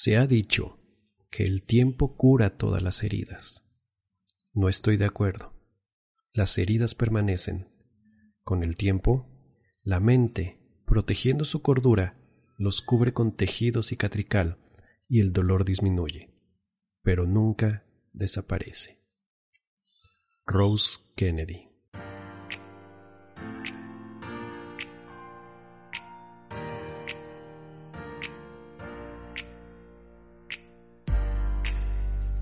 Se 0.00 0.16
ha 0.16 0.28
dicho 0.28 0.78
que 1.28 1.42
el 1.42 1.64
tiempo 1.64 2.16
cura 2.16 2.56
todas 2.56 2.80
las 2.80 3.02
heridas. 3.02 3.64
No 4.52 4.68
estoy 4.68 4.96
de 4.96 5.06
acuerdo. 5.06 5.52
Las 6.32 6.56
heridas 6.56 6.94
permanecen. 6.94 7.66
Con 8.44 8.62
el 8.62 8.76
tiempo, 8.76 9.28
la 9.82 9.98
mente, 9.98 10.56
protegiendo 10.86 11.44
su 11.44 11.62
cordura, 11.62 12.16
los 12.58 12.80
cubre 12.80 13.12
con 13.12 13.36
tejido 13.36 13.82
cicatrical 13.82 14.58
y 15.08 15.18
el 15.18 15.32
dolor 15.32 15.64
disminuye, 15.64 16.32
pero 17.02 17.26
nunca 17.26 17.84
desaparece. 18.12 19.02
Rose 20.46 21.00
Kennedy 21.16 21.67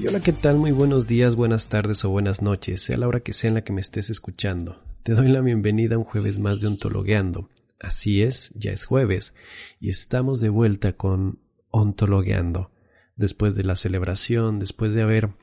Y 0.00 0.06
hola, 0.06 0.20
¿qué 0.20 0.32
tal? 0.32 0.56
Muy 0.56 0.70
buenos 0.70 1.06
días, 1.06 1.36
buenas 1.36 1.68
tardes 1.68 2.06
o 2.06 2.08
buenas 2.08 2.40
noches, 2.40 2.80
sea 2.80 2.96
la 2.96 3.06
hora 3.06 3.20
que 3.20 3.34
sea 3.34 3.48
en 3.48 3.54
la 3.54 3.64
que 3.64 3.74
me 3.74 3.82
estés 3.82 4.08
escuchando. 4.08 4.82
Te 5.02 5.12
doy 5.12 5.28
la 5.28 5.42
bienvenida 5.42 5.96
a 5.96 5.98
un 5.98 6.04
jueves 6.04 6.38
más 6.38 6.58
de 6.62 6.68
Ontologueando. 6.68 7.50
Así 7.78 8.22
es, 8.22 8.50
ya 8.54 8.72
es 8.72 8.86
jueves 8.86 9.34
y 9.78 9.90
estamos 9.90 10.40
de 10.40 10.48
vuelta 10.48 10.94
con 10.94 11.40
Ontologueando. 11.70 12.70
Después 13.14 13.54
de 13.54 13.62
la 13.62 13.76
celebración, 13.76 14.58
después 14.58 14.94
de 14.94 15.02
haber 15.02 15.34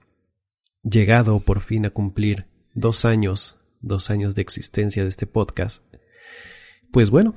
llegado 0.81 1.39
por 1.39 1.61
fin 1.61 1.85
a 1.85 1.91
cumplir 1.91 2.47
dos 2.73 3.05
años, 3.05 3.59
dos 3.81 4.09
años 4.09 4.33
de 4.33 4.41
existencia 4.41 5.03
de 5.03 5.09
este 5.09 5.27
podcast, 5.27 5.83
pues 6.91 7.11
bueno, 7.11 7.35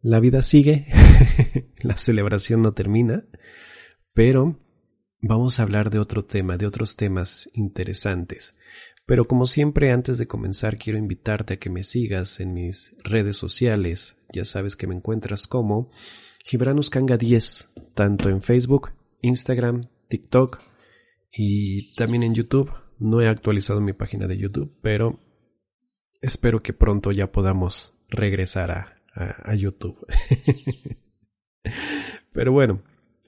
la 0.00 0.20
vida 0.20 0.40
sigue, 0.40 0.86
la 1.82 1.98
celebración 1.98 2.62
no 2.62 2.72
termina, 2.72 3.26
pero 4.14 4.58
vamos 5.22 5.58
a 5.58 5.62
hablar 5.62 5.90
de 5.90 6.00
otro 6.00 6.24
tema, 6.24 6.58
de 6.58 6.66
otros 6.66 6.96
temas 6.96 7.48
interesantes. 7.54 8.54
Pero 9.06 9.26
como 9.26 9.46
siempre, 9.46 9.92
antes 9.92 10.18
de 10.18 10.26
comenzar, 10.26 10.76
quiero 10.76 10.98
invitarte 10.98 11.54
a 11.54 11.56
que 11.58 11.70
me 11.70 11.84
sigas 11.84 12.40
en 12.40 12.52
mis 12.52 12.92
redes 13.02 13.36
sociales. 13.36 14.16
Ya 14.32 14.44
sabes 14.44 14.76
que 14.76 14.86
me 14.86 14.94
encuentras 14.94 15.46
como 15.46 15.90
Gibranuscanga 16.44 17.16
10, 17.16 17.70
tanto 17.94 18.28
en 18.28 18.42
Facebook, 18.42 18.90
Instagram, 19.22 19.82
TikTok 20.08 20.60
y 21.32 21.94
también 21.94 22.24
en 22.24 22.34
YouTube. 22.34 22.72
No 22.98 23.20
he 23.20 23.28
actualizado 23.28 23.80
mi 23.80 23.92
página 23.92 24.26
de 24.26 24.38
YouTube, 24.38 24.76
pero 24.82 25.20
espero 26.20 26.60
que 26.60 26.72
pronto 26.72 27.10
ya 27.10 27.32
podamos 27.32 27.94
regresar 28.08 28.70
a, 28.70 29.02
a 29.14 29.54
YouTube. 29.54 29.98
pero 32.32 32.52
bueno, 32.52 32.82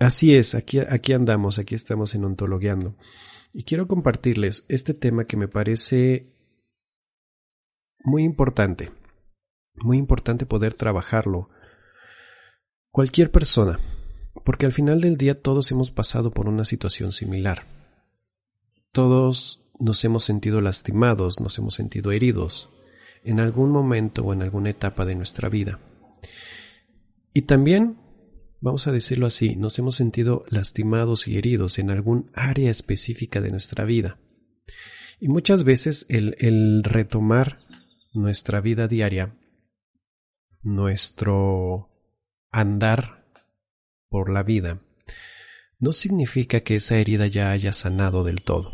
Así 0.05 0.35
es, 0.35 0.55
aquí, 0.55 0.81
aquí 0.81 1.15
andamos, 1.15 1.59
aquí 1.59 1.75
estamos 1.75 2.15
en 2.15 2.27
ontologueando. 2.27 2.95
Y 3.55 3.65
quiero 3.65 3.89
compartirles 3.89 4.67
este 4.69 4.93
tema 4.93 5.25
que 5.25 5.39
me 5.39 5.49
parece 5.49 6.31
muy 8.01 8.23
importante, 8.23 8.93
muy 9.77 9.97
importante 9.97 10.45
poder 10.45 10.75
trabajarlo. 10.75 11.49
Cualquier 12.91 13.31
persona, 13.31 13.81
porque 14.45 14.67
al 14.67 14.75
final 14.75 15.01
del 15.01 15.17
día 15.17 15.41
todos 15.41 15.71
hemos 15.71 15.91
pasado 15.91 16.33
por 16.33 16.51
una 16.51 16.67
situación 16.67 17.11
similar. 17.11 17.63
Todos 18.93 19.63
nos 19.81 20.05
hemos 20.05 20.23
sentido 20.23 20.61
lastimados, 20.61 21.41
nos 21.41 21.57
hemos 21.57 21.77
sentido 21.77 22.13
heridos 22.13 22.69
en 23.23 23.41
algún 23.41 23.71
momento 23.71 24.23
o 24.23 24.35
en 24.35 24.43
alguna 24.43 24.69
etapa 24.69 25.07
de 25.07 25.15
nuestra 25.15 25.49
vida. 25.49 25.79
Y 27.33 27.43
también 27.43 28.04
vamos 28.65 28.87
a 28.87 28.93
decirlo 28.93 29.27
así, 29.27 29.57
nos 29.57 29.79
hemos 29.79 29.95
sentido 29.95 30.47
lastimados 30.49 31.29
y 31.29 31.37
heridos 31.37 31.79
en 31.79 31.91
algún 31.91 32.31
área 32.33 32.71
específica 32.71 33.43
de 33.43 33.51
nuestra 33.51 33.85
vida. 33.85 34.19
Y 35.21 35.29
muchas 35.29 35.65
veces 35.65 36.07
el, 36.09 36.83
retomar 36.83 37.59
nuestra 38.15 38.63
vida 38.63 38.89
diaria, 38.89 39.37
nuestro 40.63 41.91
andar 42.51 43.29
por 44.09 44.33
la 44.33 44.43
vida, 44.43 44.81
no 45.79 45.93
significa 45.93 46.61
que 46.61 46.77
esa 46.77 46.97
herida 46.97 47.27
ya 47.27 47.51
haya 47.51 47.75
sanado 47.75 48.25
del 48.25 48.41
todo. 48.41 48.73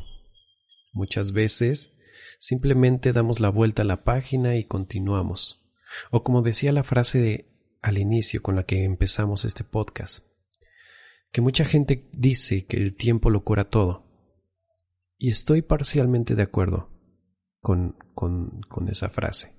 Muchas 0.92 1.32
veces 1.32 1.96
simplemente 2.38 3.12
damos 3.12 3.40
la 3.40 3.48
vuelta 3.48 3.82
a 3.82 3.86
la 3.86 4.04
página 4.04 4.56
y 4.56 4.64
continuamos. 4.66 5.64
O 6.12 6.22
como 6.22 6.42
decía 6.42 6.70
la 6.70 6.84
frase 6.84 7.18
de 7.18 7.49
al 7.82 7.98
inicio 7.98 8.42
con 8.42 8.56
la 8.56 8.64
que 8.64 8.84
empezamos 8.84 9.44
este 9.44 9.64
podcast, 9.64 10.24
que 11.32 11.40
mucha 11.40 11.64
gente 11.64 12.08
dice 12.12 12.66
que 12.66 12.76
el 12.76 12.94
tiempo 12.94 13.30
lo 13.30 13.44
cura 13.44 13.68
todo. 13.68 14.06
Y 15.16 15.28
estoy 15.28 15.62
parcialmente 15.62 16.34
de 16.34 16.42
acuerdo 16.42 16.90
con, 17.60 17.96
con, 18.14 18.88
esa 18.88 19.10
frase. 19.10 19.54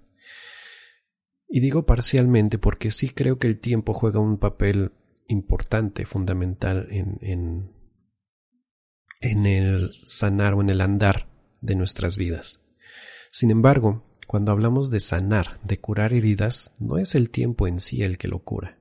Y 1.47 1.59
digo 1.59 1.85
parcialmente 1.85 2.57
porque 2.57 2.91
sí 2.91 3.09
creo 3.09 3.37
que 3.37 3.47
el 3.47 3.59
tiempo 3.59 3.93
juega 3.93 4.19
un 4.19 4.37
papel 4.37 4.93
importante, 5.27 6.05
fundamental 6.05 6.87
en, 6.89 7.17
en, 7.21 7.71
en 9.19 9.45
el 9.45 9.91
sanar 10.05 10.55
o 10.55 10.61
en 10.61 10.69
el 10.69 10.81
andar 10.81 11.29
de 11.61 11.75
nuestras 11.75 12.17
vidas. 12.17 12.65
Sin 13.31 13.51
embargo, 13.51 14.10
cuando 14.31 14.53
hablamos 14.53 14.89
de 14.89 15.01
sanar, 15.01 15.59
de 15.61 15.81
curar 15.81 16.13
heridas, 16.13 16.73
no 16.79 16.97
es 16.97 17.15
el 17.15 17.29
tiempo 17.29 17.67
en 17.67 17.81
sí 17.81 18.01
el 18.01 18.17
que 18.17 18.29
lo 18.29 18.39
cura. 18.39 18.79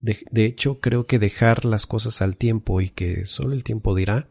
De, 0.00 0.44
hecho, 0.44 0.80
creo 0.80 1.06
que 1.06 1.20
dejar 1.20 1.64
las 1.64 1.86
cosas 1.86 2.20
al 2.20 2.36
tiempo 2.36 2.80
y 2.80 2.90
que 2.90 3.26
solo 3.26 3.54
el 3.54 3.62
tiempo 3.62 3.94
dirá, 3.94 4.28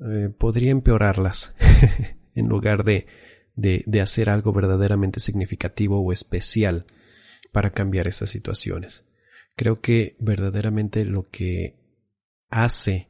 eh, 0.00 0.28
podría 0.28 0.72
empeorarlas 0.72 1.54
en 2.34 2.48
lugar 2.48 2.82
de, 2.82 3.06
de, 3.54 3.84
de 3.86 4.00
hacer 4.00 4.28
algo 4.28 4.52
verdaderamente 4.52 5.20
significativo 5.20 6.00
o 6.00 6.12
especial 6.12 6.84
para 7.52 7.70
cambiar 7.70 8.08
esas 8.08 8.30
situaciones. 8.30 9.04
Creo 9.54 9.80
que 9.80 10.16
verdaderamente 10.18 11.04
lo 11.04 11.30
que 11.30 11.78
hace 12.50 13.06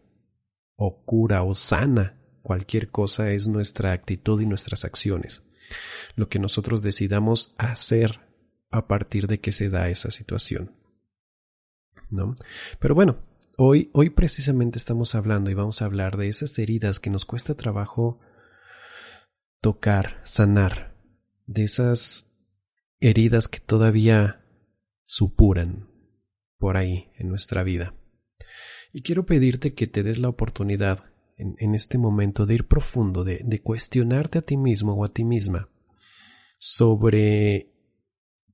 o 0.76 1.06
cura 1.06 1.42
o 1.42 1.54
sana 1.54 2.20
cualquier 2.42 2.90
cosa 2.90 3.30
es 3.30 3.46
nuestra 3.46 3.92
actitud 3.92 4.42
y 4.42 4.44
nuestras 4.44 4.84
acciones 4.84 5.40
lo 6.16 6.28
que 6.28 6.38
nosotros 6.38 6.82
decidamos 6.82 7.54
hacer 7.58 8.20
a 8.70 8.86
partir 8.86 9.26
de 9.26 9.40
que 9.40 9.52
se 9.52 9.68
da 9.70 9.88
esa 9.88 10.10
situación. 10.10 10.72
¿No? 12.10 12.36
Pero 12.78 12.94
bueno, 12.94 13.18
hoy, 13.56 13.90
hoy 13.92 14.10
precisamente 14.10 14.78
estamos 14.78 15.14
hablando 15.14 15.50
y 15.50 15.54
vamos 15.54 15.82
a 15.82 15.86
hablar 15.86 16.16
de 16.16 16.28
esas 16.28 16.58
heridas 16.58 17.00
que 17.00 17.10
nos 17.10 17.24
cuesta 17.24 17.54
trabajo 17.54 18.20
tocar, 19.60 20.20
sanar, 20.24 20.94
de 21.46 21.64
esas 21.64 22.32
heridas 23.00 23.48
que 23.48 23.60
todavía 23.60 24.44
supuran 25.04 25.88
por 26.58 26.76
ahí 26.76 27.10
en 27.16 27.28
nuestra 27.28 27.62
vida. 27.62 27.94
Y 28.92 29.02
quiero 29.02 29.26
pedirte 29.26 29.74
que 29.74 29.86
te 29.86 30.02
des 30.02 30.18
la 30.18 30.28
oportunidad 30.28 31.13
en, 31.36 31.74
este 31.74 31.98
momento 31.98 32.46
de 32.46 32.54
ir 32.54 32.66
profundo, 32.66 33.24
de, 33.24 33.40
de 33.44 33.60
cuestionarte 33.60 34.38
a 34.38 34.42
ti 34.42 34.56
mismo 34.56 34.94
o 34.94 35.04
a 35.04 35.08
ti 35.08 35.24
misma 35.24 35.68
sobre 36.58 37.72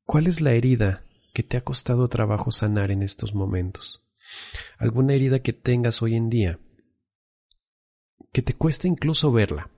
cuál 0.05 0.27
es 0.27 0.41
la 0.41 0.53
herida 0.53 1.06
que 1.32 1.43
te 1.43 1.56
ha 1.56 1.65
costado 1.65 2.09
trabajo 2.09 2.50
sanar 2.50 2.91
en 2.91 3.03
estos 3.03 3.35
momentos. 3.35 4.05
Alguna 4.79 5.15
herida 5.15 5.41
que 5.41 5.53
tengas 5.53 6.03
hoy 6.03 6.17
en 6.17 6.31
día, 6.31 6.59
que 8.32 8.43
te 8.43 8.55
cuesta 8.55 8.88
incluso 8.88 9.33
verla, 9.33 9.71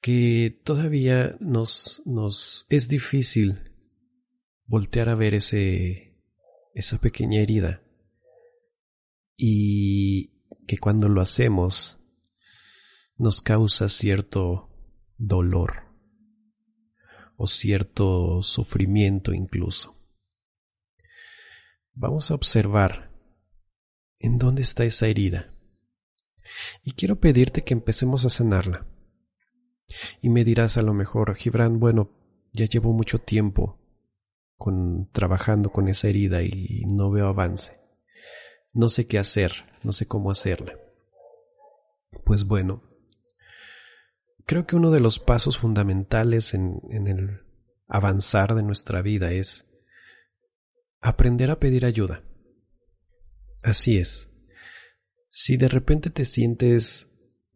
que 0.00 0.60
todavía 0.64 1.36
nos, 1.40 2.02
nos 2.06 2.66
es 2.68 2.88
difícil 2.88 3.72
voltear 4.66 5.08
a 5.08 5.14
ver 5.14 5.34
ese, 5.34 6.16
esa 6.74 6.98
pequeña 6.98 7.40
herida 7.40 7.82
y 9.36 10.35
que 10.66 10.78
cuando 10.78 11.08
lo 11.08 11.20
hacemos 11.20 11.98
nos 13.16 13.40
causa 13.40 13.88
cierto 13.88 14.68
dolor 15.16 15.84
o 17.36 17.46
cierto 17.46 18.42
sufrimiento 18.42 19.32
incluso. 19.32 19.96
Vamos 21.94 22.30
a 22.30 22.34
observar 22.34 23.10
en 24.18 24.38
dónde 24.38 24.62
está 24.62 24.84
esa 24.84 25.06
herida. 25.06 25.54
Y 26.82 26.92
quiero 26.92 27.20
pedirte 27.20 27.64
que 27.64 27.74
empecemos 27.74 28.24
a 28.24 28.30
sanarla. 28.30 28.86
Y 30.20 30.28
me 30.28 30.44
dirás 30.44 30.76
a 30.76 30.82
lo 30.82 30.94
mejor, 30.94 31.34
Gibran, 31.36 31.78
bueno, 31.78 32.10
ya 32.52 32.66
llevo 32.66 32.92
mucho 32.92 33.18
tiempo 33.18 33.80
con 34.56 35.10
trabajando 35.12 35.70
con 35.70 35.88
esa 35.88 36.08
herida 36.08 36.42
y 36.42 36.84
no 36.86 37.10
veo 37.10 37.28
avance. 37.28 37.85
No 38.76 38.90
sé 38.90 39.06
qué 39.06 39.18
hacer, 39.18 39.64
no 39.82 39.92
sé 39.92 40.06
cómo 40.06 40.30
hacerla. 40.30 40.78
Pues 42.26 42.44
bueno, 42.44 42.82
creo 44.44 44.66
que 44.66 44.76
uno 44.76 44.90
de 44.90 45.00
los 45.00 45.18
pasos 45.18 45.56
fundamentales 45.56 46.52
en, 46.52 46.82
en 46.90 47.06
el 47.06 47.40
avanzar 47.88 48.54
de 48.54 48.62
nuestra 48.62 49.00
vida 49.00 49.32
es 49.32 49.66
aprender 51.00 51.50
a 51.50 51.58
pedir 51.58 51.86
ayuda. 51.86 52.22
Así 53.62 53.96
es. 53.96 54.30
Si 55.30 55.56
de 55.56 55.68
repente 55.68 56.10
te 56.10 56.26
sientes 56.26 57.10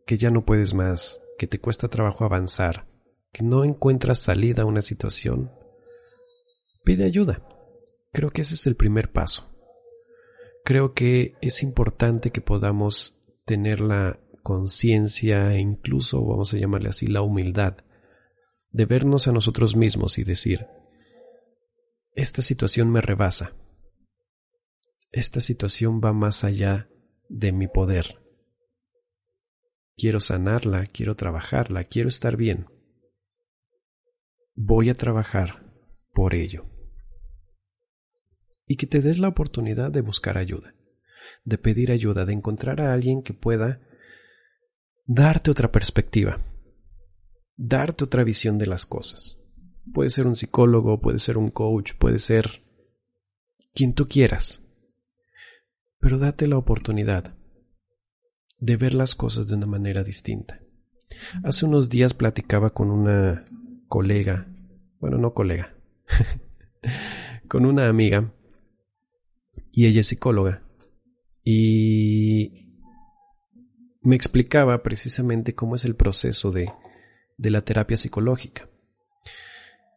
que 0.06 0.16
ya 0.16 0.30
no 0.30 0.46
puedes 0.46 0.72
más, 0.72 1.20
que 1.36 1.46
te 1.46 1.60
cuesta 1.60 1.88
trabajo 1.88 2.24
avanzar, 2.24 2.88
que 3.30 3.42
no 3.42 3.62
encuentras 3.64 4.20
salida 4.20 4.62
a 4.62 4.66
una 4.66 4.80
situación, 4.80 5.52
pide 6.82 7.04
ayuda. 7.04 7.46
Creo 8.10 8.30
que 8.30 8.40
ese 8.40 8.54
es 8.54 8.66
el 8.66 8.74
primer 8.74 9.12
paso. 9.12 9.50
Creo 10.64 10.92
que 10.94 11.34
es 11.40 11.62
importante 11.62 12.30
que 12.30 12.40
podamos 12.40 13.18
tener 13.44 13.80
la 13.80 14.20
conciencia 14.42 15.54
e 15.54 15.60
incluso, 15.60 16.24
vamos 16.24 16.54
a 16.54 16.58
llamarle 16.58 16.88
así, 16.88 17.06
la 17.06 17.22
humildad 17.22 17.78
de 18.70 18.84
vernos 18.84 19.26
a 19.26 19.32
nosotros 19.32 19.76
mismos 19.76 20.18
y 20.18 20.24
decir, 20.24 20.66
esta 22.14 22.42
situación 22.42 22.90
me 22.90 23.00
rebasa, 23.00 23.54
esta 25.12 25.40
situación 25.40 26.00
va 26.04 26.12
más 26.12 26.44
allá 26.44 26.88
de 27.28 27.52
mi 27.52 27.66
poder. 27.66 28.20
Quiero 29.96 30.20
sanarla, 30.20 30.86
quiero 30.86 31.14
trabajarla, 31.16 31.84
quiero 31.84 32.08
estar 32.08 32.36
bien. 32.36 32.66
Voy 34.54 34.88
a 34.88 34.94
trabajar 34.94 35.74
por 36.14 36.34
ello. 36.34 36.64
Y 38.70 38.76
que 38.76 38.86
te 38.86 39.02
des 39.02 39.18
la 39.18 39.26
oportunidad 39.26 39.90
de 39.90 40.00
buscar 40.00 40.38
ayuda, 40.38 40.76
de 41.44 41.58
pedir 41.58 41.90
ayuda, 41.90 42.24
de 42.24 42.34
encontrar 42.34 42.80
a 42.80 42.92
alguien 42.92 43.20
que 43.20 43.34
pueda 43.34 43.80
darte 45.06 45.50
otra 45.50 45.72
perspectiva, 45.72 46.40
darte 47.56 48.04
otra 48.04 48.22
visión 48.22 48.58
de 48.58 48.66
las 48.66 48.86
cosas. 48.86 49.42
Puede 49.92 50.08
ser 50.10 50.28
un 50.28 50.36
psicólogo, 50.36 51.00
puede 51.00 51.18
ser 51.18 51.36
un 51.36 51.50
coach, 51.50 51.94
puede 51.98 52.20
ser 52.20 52.62
quien 53.74 53.92
tú 53.92 54.06
quieras. 54.06 54.62
Pero 55.98 56.20
date 56.20 56.46
la 56.46 56.56
oportunidad 56.56 57.34
de 58.60 58.76
ver 58.76 58.94
las 58.94 59.16
cosas 59.16 59.48
de 59.48 59.56
una 59.56 59.66
manera 59.66 60.04
distinta. 60.04 60.60
Hace 61.42 61.66
unos 61.66 61.88
días 61.88 62.14
platicaba 62.14 62.70
con 62.70 62.92
una 62.92 63.46
colega, 63.88 64.46
bueno, 65.00 65.18
no 65.18 65.34
colega, 65.34 65.74
con 67.48 67.66
una 67.66 67.88
amiga, 67.88 68.32
y 69.70 69.86
ella 69.86 70.00
es 70.00 70.08
psicóloga, 70.08 70.62
y 71.44 72.60
me 74.02 74.16
explicaba 74.16 74.82
precisamente 74.82 75.54
cómo 75.54 75.74
es 75.74 75.84
el 75.84 75.96
proceso 75.96 76.50
de, 76.50 76.72
de 77.36 77.50
la 77.50 77.64
terapia 77.64 77.96
psicológica. 77.96 78.68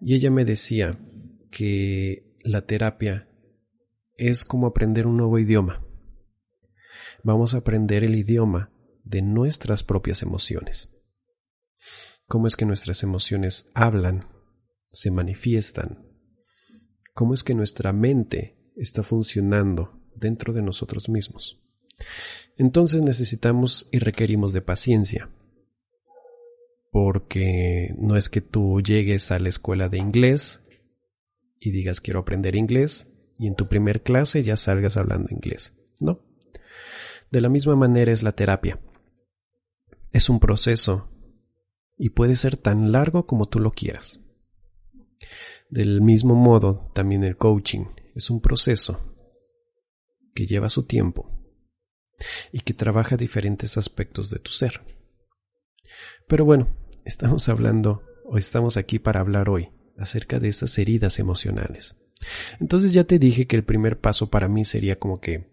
Y 0.01 0.15
ella 0.15 0.31
me 0.31 0.45
decía 0.45 0.99
que 1.51 2.37
la 2.41 2.65
terapia 2.65 3.29
es 4.17 4.43
como 4.45 4.67
aprender 4.67 5.07
un 5.07 5.17
nuevo 5.17 5.39
idioma. 5.39 5.85
Vamos 7.23 7.53
a 7.53 7.59
aprender 7.59 8.03
el 8.03 8.15
idioma 8.15 8.71
de 9.03 9.21
nuestras 9.21 9.83
propias 9.83 10.21
emociones. 10.21 10.89
Cómo 12.27 12.47
es 12.47 12.55
que 12.55 12.65
nuestras 12.65 13.03
emociones 13.03 13.69
hablan, 13.75 14.27
se 14.91 15.11
manifiestan. 15.11 16.07
Cómo 17.13 17.33
es 17.33 17.43
que 17.43 17.53
nuestra 17.53 17.93
mente 17.93 18.62
está 18.75 19.03
funcionando 19.03 19.99
dentro 20.15 20.53
de 20.53 20.61
nosotros 20.61 21.09
mismos. 21.09 21.59
Entonces 22.57 23.01
necesitamos 23.01 23.89
y 23.91 23.99
requerimos 23.99 24.53
de 24.53 24.61
paciencia, 24.61 25.29
porque 26.91 27.93
no 27.97 28.15
es 28.15 28.29
que 28.29 28.41
tú 28.41 28.81
llegues 28.81 29.31
a 29.31 29.39
la 29.39 29.49
escuela 29.49 29.89
de 29.89 29.97
inglés 29.97 30.61
y 31.59 31.71
digas 31.71 32.01
quiero 32.01 32.19
aprender 32.19 32.55
inglés 32.55 33.11
y 33.39 33.47
en 33.47 33.55
tu 33.55 33.67
primer 33.67 34.03
clase 34.03 34.43
ya 34.43 34.55
salgas 34.55 34.97
hablando 34.97 35.29
inglés. 35.31 35.75
No. 35.99 36.21
De 37.31 37.41
la 37.41 37.49
misma 37.49 37.75
manera 37.75 38.11
es 38.11 38.21
la 38.21 38.33
terapia. 38.33 38.79
Es 40.11 40.29
un 40.29 40.39
proceso 40.39 41.09
y 41.97 42.09
puede 42.09 42.35
ser 42.35 42.57
tan 42.57 42.91
largo 42.91 43.25
como 43.25 43.47
tú 43.47 43.59
lo 43.59 43.71
quieras. 43.71 44.19
Del 45.69 46.01
mismo 46.01 46.35
modo, 46.35 46.91
también 46.93 47.23
el 47.23 47.37
coaching 47.37 47.85
es 48.15 48.29
un 48.29 48.41
proceso 48.41 48.99
que 50.33 50.45
lleva 50.45 50.69
su 50.69 50.85
tiempo 50.85 51.29
y 52.51 52.61
que 52.61 52.73
trabaja 52.73 53.17
diferentes 53.17 53.77
aspectos 53.77 54.29
de 54.29 54.39
tu 54.39 54.51
ser. 54.51 54.81
Pero 56.27 56.45
bueno, 56.45 56.75
estamos 57.05 57.49
hablando 57.49 58.03
o 58.25 58.37
estamos 58.37 58.77
aquí 58.77 58.99
para 58.99 59.19
hablar 59.19 59.49
hoy 59.49 59.71
acerca 59.97 60.39
de 60.39 60.49
esas 60.49 60.77
heridas 60.77 61.19
emocionales. 61.19 61.95
Entonces 62.59 62.93
ya 62.93 63.03
te 63.03 63.19
dije 63.19 63.47
que 63.47 63.55
el 63.55 63.63
primer 63.63 63.99
paso 63.99 64.29
para 64.29 64.47
mí 64.47 64.65
sería 64.65 64.97
como 64.97 65.19
que 65.19 65.51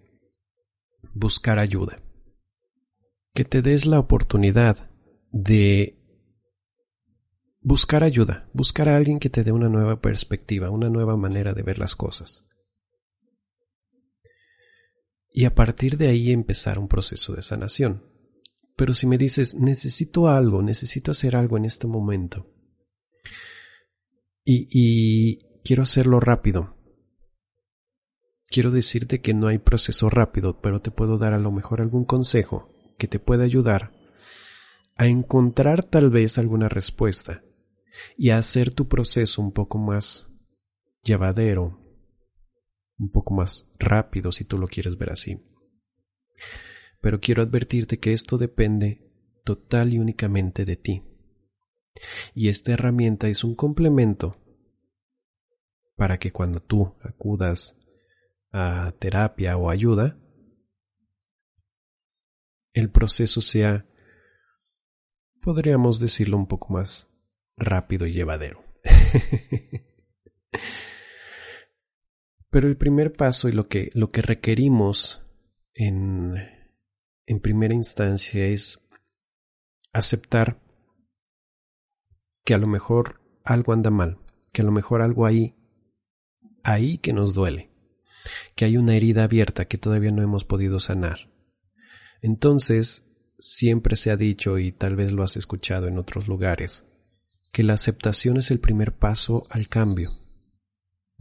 buscar 1.15 1.59
ayuda. 1.59 2.01
Que 3.35 3.45
te 3.45 3.63
des 3.63 3.87
la 3.87 3.99
oportunidad 3.99 4.91
de 5.33 5.97
buscar 7.61 8.03
ayuda, 8.03 8.49
buscar 8.53 8.89
a 8.89 8.97
alguien 8.97 9.19
que 9.19 9.31
te 9.31 9.45
dé 9.45 9.53
una 9.53 9.69
nueva 9.69 10.01
perspectiva, 10.01 10.71
una 10.71 10.89
nueva 10.89 11.17
manera 11.17 11.53
de 11.53 11.63
ver 11.63 11.79
las 11.79 11.95
cosas. 11.95 12.47
Y 15.33 15.45
a 15.45 15.55
partir 15.55 15.97
de 15.97 16.09
ahí 16.09 16.33
empezar 16.33 16.79
un 16.79 16.89
proceso 16.89 17.35
de 17.35 17.43
sanación. 17.43 18.05
Pero 18.77 18.95
si 18.95 19.07
me 19.07 19.19
dices, 19.19 19.55
necesito 19.55 20.29
algo, 20.29 20.63
necesito 20.63 21.11
hacer 21.11 21.37
algo 21.37 21.57
en 21.57 21.67
este 21.67 21.87
momento, 21.87 22.47
y, 24.45 24.69
y 24.71 25.61
quiero 25.63 25.83
hacerlo 25.83 26.19
rápido, 26.19 26.77
quiero 28.47 28.71
decirte 28.71 29.21
que 29.21 29.35
no 29.35 29.49
hay 29.49 29.59
proceso 29.59 30.11
rápido, 30.11 30.61
pero 30.61 30.81
te 30.81 30.91
puedo 30.91 31.19
dar 31.19 31.35
a 31.35 31.39
lo 31.39 31.53
mejor 31.53 31.81
algún 31.81 32.05
consejo 32.05 32.75
que 32.99 33.07
te 33.07 33.19
pueda 33.19 33.45
ayudar 33.45 33.93
a 34.97 35.07
encontrar 35.07 35.85
tal 35.85 36.11
vez 36.11 36.37
alguna 36.37 36.69
respuesta 36.69 37.43
y 38.17 38.31
a 38.31 38.39
hacer 38.39 38.71
tu 38.71 38.89
proceso 38.89 39.41
un 39.41 39.53
poco 39.53 39.79
más 39.79 40.29
llevadero, 41.03 41.80
un 43.01 43.11
poco 43.11 43.35
más 43.35 43.67
rápido 43.79 44.31
si 44.31 44.45
tú 44.45 44.59
lo 44.59 44.69
quieres 44.69 44.99
ver 44.99 45.11
así. 45.11 45.43
Pero 47.01 47.19
quiero 47.19 47.43
advertirte 47.43 47.99
que 47.99 48.13
esto 48.13 48.37
depende 48.37 49.11
total 49.43 49.95
y 49.95 49.99
únicamente 49.99 50.67
de 50.67 50.77
ti. 50.77 51.03
Y 52.35 52.49
esta 52.49 52.73
herramienta 52.73 53.29
es 53.29 53.43
un 53.43 53.55
complemento 53.55 54.37
para 55.97 56.19
que 56.19 56.31
cuando 56.31 56.61
tú 56.61 56.95
acudas 57.03 57.77
a 58.53 58.93
terapia 58.99 59.57
o 59.57 59.71
ayuda, 59.71 60.19
el 62.73 62.91
proceso 62.91 63.41
sea, 63.41 63.87
podríamos 65.43 66.01
decirlo 66.01 66.37
un 66.37 66.47
poco 66.47 66.75
más 66.75 67.09
rápido 67.57 68.07
y 68.07 68.13
llevadero. 68.13 68.63
Pero 72.51 72.67
el 72.67 72.77
primer 72.77 73.13
paso 73.13 73.49
y 73.49 73.53
lo 73.53 73.69
que, 73.69 73.91
lo 73.95 74.11
que 74.11 74.23
requerimos 74.23 75.25
en, 75.73 76.35
en 77.27 77.41
primera 77.41 77.75
instancia 77.75 78.47
es 78.47 78.87
aceptar 79.93 80.61
que 82.45 82.55
a 82.55 82.59
lo 82.59 82.67
mejor 82.67 83.21
algo 83.45 83.73
anda 83.73 83.91
mal, 83.91 84.19
que 84.53 84.63
a 84.63 84.65
lo 84.65 84.73
mejor 84.73 85.03
algo 85.03 85.27
ahí, 85.27 85.55
ahí 86.65 86.99
que 86.99 87.13
nos 87.13 87.35
duele, 87.35 87.71
que 88.55 88.65
hay 88.65 88.77
una 88.77 88.97
herida 88.97 89.25
abierta 89.25 89.67
que 89.67 89.79
todavía 89.79 90.11
no 90.11 90.23
hemos 90.23 90.45
podido 90.45 90.81
sanar. 90.81 91.31
Entonces, 92.23 93.07
siempre 93.39 93.97
se 93.97 94.11
ha 94.11 94.17
dicho, 94.17 94.59
y 94.59 94.73
tal 94.73 94.97
vez 94.97 95.13
lo 95.13 95.23
has 95.23 95.37
escuchado 95.37 95.87
en 95.87 95.99
otros 95.99 96.29
lugares, 96.29 96.85
que 97.53 97.63
la 97.63 97.75
aceptación 97.75 98.37
es 98.37 98.51
el 98.51 98.61
primer 98.61 98.97
paso 98.97 99.47
al 99.51 99.69
cambio. 99.69 100.20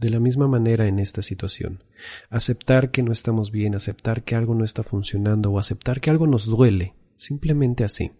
De 0.00 0.08
la 0.08 0.18
misma 0.18 0.48
manera 0.48 0.88
en 0.88 0.98
esta 0.98 1.20
situación, 1.20 1.84
aceptar 2.30 2.90
que 2.90 3.02
no 3.02 3.12
estamos 3.12 3.50
bien, 3.50 3.74
aceptar 3.74 4.24
que 4.24 4.34
algo 4.34 4.54
no 4.54 4.64
está 4.64 4.82
funcionando 4.82 5.50
o 5.50 5.58
aceptar 5.58 6.00
que 6.00 6.08
algo 6.08 6.26
nos 6.26 6.46
duele, 6.46 6.94
simplemente 7.16 7.84
así, 7.84 8.12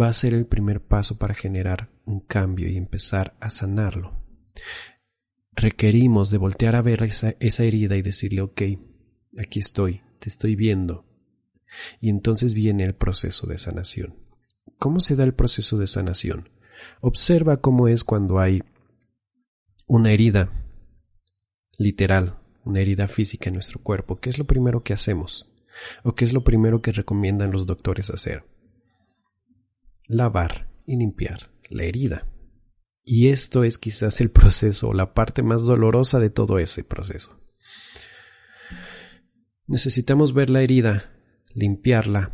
va 0.00 0.06
a 0.06 0.12
ser 0.12 0.32
el 0.32 0.46
primer 0.46 0.80
paso 0.80 1.18
para 1.18 1.34
generar 1.34 1.90
un 2.04 2.20
cambio 2.20 2.68
y 2.68 2.76
empezar 2.76 3.36
a 3.40 3.50
sanarlo. 3.50 4.24
Requerimos 5.56 6.30
de 6.30 6.38
voltear 6.38 6.76
a 6.76 6.82
ver 6.82 7.02
esa, 7.02 7.64
herida 7.64 7.96
y 7.96 8.02
decirle, 8.02 8.42
ok, 8.42 8.62
aquí 9.40 9.58
estoy, 9.58 10.02
te 10.20 10.28
estoy 10.28 10.54
viendo, 10.54 11.04
Y 12.00 12.10
entonces 12.10 12.54
viene 12.54 12.84
el 12.84 12.94
proceso 12.94 13.48
de 13.48 13.58
sanación. 13.58 14.14
¿Cómo 14.78 15.00
se 15.00 15.16
da 15.16 15.24
el 15.24 15.34
proceso 15.34 15.78
de 15.78 15.88
sanación? 15.88 16.48
Observa 17.00 17.60
cómo 17.60 17.88
es 17.88 18.04
cuando 18.04 18.38
hay 18.38 18.62
una 19.88 20.12
herida 20.12 20.62
literal, 21.78 22.38
una 22.64 22.80
herida 22.80 23.08
física 23.08 23.48
en 23.48 23.54
nuestro 23.54 23.80
cuerpo. 23.80 24.16
¿Qué 24.16 24.30
es 24.30 24.38
lo 24.38 24.46
primero 24.46 24.82
que 24.82 24.92
hacemos? 24.92 25.48
¿O 26.02 26.14
qué 26.14 26.24
es 26.24 26.32
lo 26.32 26.42
primero 26.42 26.82
que 26.82 26.92
recomiendan 26.92 27.52
los 27.52 27.66
doctores 27.66 28.10
hacer? 28.10 28.44
Lavar 30.06 30.68
y 30.86 30.96
limpiar 30.96 31.50
la 31.68 31.84
herida. 31.84 32.26
Y 33.04 33.28
esto 33.28 33.62
es 33.62 33.78
quizás 33.78 34.20
el 34.20 34.30
proceso 34.30 34.92
la 34.92 35.14
parte 35.14 35.42
más 35.42 35.62
dolorosa 35.62 36.18
de 36.18 36.30
todo 36.30 36.58
ese 36.58 36.82
proceso. 36.82 37.40
Necesitamos 39.68 40.32
ver 40.32 40.50
la 40.50 40.62
herida, 40.62 41.12
limpiarla, 41.54 42.32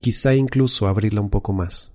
quizá 0.00 0.34
incluso 0.34 0.86
abrirla 0.86 1.20
un 1.20 1.30
poco 1.30 1.52
más. 1.52 1.93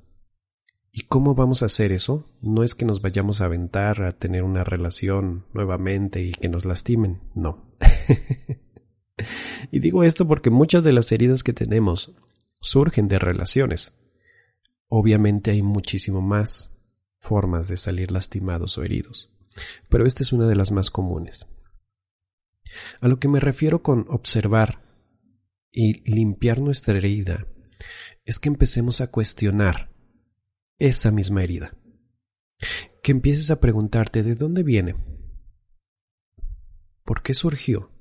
¿Y 0.92 1.04
cómo 1.04 1.36
vamos 1.36 1.62
a 1.62 1.68
hacer 1.68 1.92
eso? 1.92 2.26
No 2.42 2.64
es 2.64 2.74
que 2.74 2.86
nos 2.86 3.02
vayamos 3.02 3.42
a 3.42 3.46
aventar 3.46 4.02
a 4.02 4.14
tener 4.14 4.44
una 4.44 4.64
relación 4.64 5.46
nuevamente 5.54 6.22
y 6.24 6.32
que 6.32 6.50
nos 6.50 6.66
lastimen, 6.66 7.22
no. 7.36 7.76
y 9.72 9.80
digo 9.80 10.04
esto 10.04 10.28
porque 10.28 10.50
muchas 10.50 10.84
de 10.84 10.94
las 10.94 11.12
heridas 11.12 11.44
que 11.44 11.54
tenemos 11.54 12.16
surgen 12.60 13.08
de 13.08 13.20
relaciones. 13.20 13.94
Obviamente 14.88 15.52
hay 15.52 15.62
muchísimo 15.62 16.22
más 16.22 16.74
formas 17.20 17.68
de 17.68 17.78
salir 17.78 18.12
lastimados 18.12 18.78
o 18.78 18.84
heridos, 18.84 19.30
pero 19.90 20.08
esta 20.08 20.24
es 20.24 20.34
una 20.34 20.48
de 20.48 20.56
las 20.56 20.72
más 20.72 20.90
comunes. 20.90 21.46
A 23.00 23.08
lo 23.08 23.20
que 23.20 23.28
me 23.28 23.40
refiero 23.40 23.84
con 23.84 24.06
observar 24.10 24.82
y 25.72 26.02
limpiar 26.10 26.62
nuestra 26.62 26.98
herida 26.98 27.46
es 28.26 28.40
que 28.40 28.50
empecemos 28.50 29.02
a 29.02 29.08
cuestionar 29.08 29.89
esa 30.80 31.12
misma 31.12 31.44
herida. 31.44 31.76
Que 33.04 33.12
empieces 33.12 33.52
a 33.52 33.60
preguntarte 33.60 34.24
de 34.24 34.36
dónde 34.36 34.64
viene, 34.64 34.96
por 37.04 37.22
qué 37.22 37.34
surgió, 37.34 37.92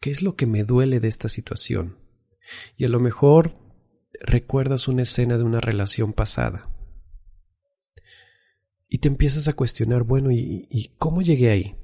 qué 0.00 0.10
es 0.10 0.22
lo 0.22 0.36
que 0.36 0.46
me 0.46 0.64
duele 0.64 1.00
de 1.00 1.08
esta 1.08 1.28
situación. 1.28 1.98
Y 2.76 2.84
a 2.84 2.88
lo 2.88 3.00
mejor 3.00 3.58
recuerdas 4.20 4.88
una 4.88 5.02
escena 5.02 5.36
de 5.36 5.44
una 5.44 5.60
relación 5.60 6.12
pasada. 6.12 6.74
Y 8.88 8.98
te 8.98 9.08
empiezas 9.08 9.48
a 9.48 9.52
cuestionar, 9.52 10.02
bueno, 10.02 10.30
¿y, 10.30 10.66
y 10.70 10.94
cómo 10.96 11.22
llegué 11.22 11.50
ahí? 11.50 11.76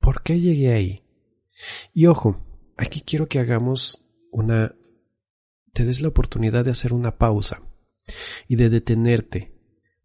¿Por 0.00 0.22
qué 0.22 0.40
llegué 0.40 0.72
ahí? 0.72 1.04
Y 1.94 2.06
ojo, 2.06 2.44
aquí 2.76 3.02
quiero 3.02 3.28
que 3.28 3.38
hagamos 3.38 4.08
una... 4.32 4.74
te 5.72 5.84
des 5.84 6.00
la 6.00 6.08
oportunidad 6.08 6.64
de 6.64 6.72
hacer 6.72 6.92
una 6.92 7.18
pausa 7.18 7.71
y 8.48 8.56
de 8.56 8.68
detenerte, 8.68 9.52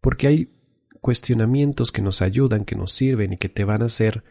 porque 0.01 0.27
hay 0.27 0.53
cuestionamientos 1.01 1.91
que 1.91 2.01
nos 2.01 2.21
ayudan, 2.21 2.65
que 2.65 2.75
nos 2.75 2.91
sirven 2.91 3.33
y 3.33 3.37
que 3.37 3.49
te 3.49 3.63
van 3.63 3.81
a 3.81 3.85
hacer 3.85 4.23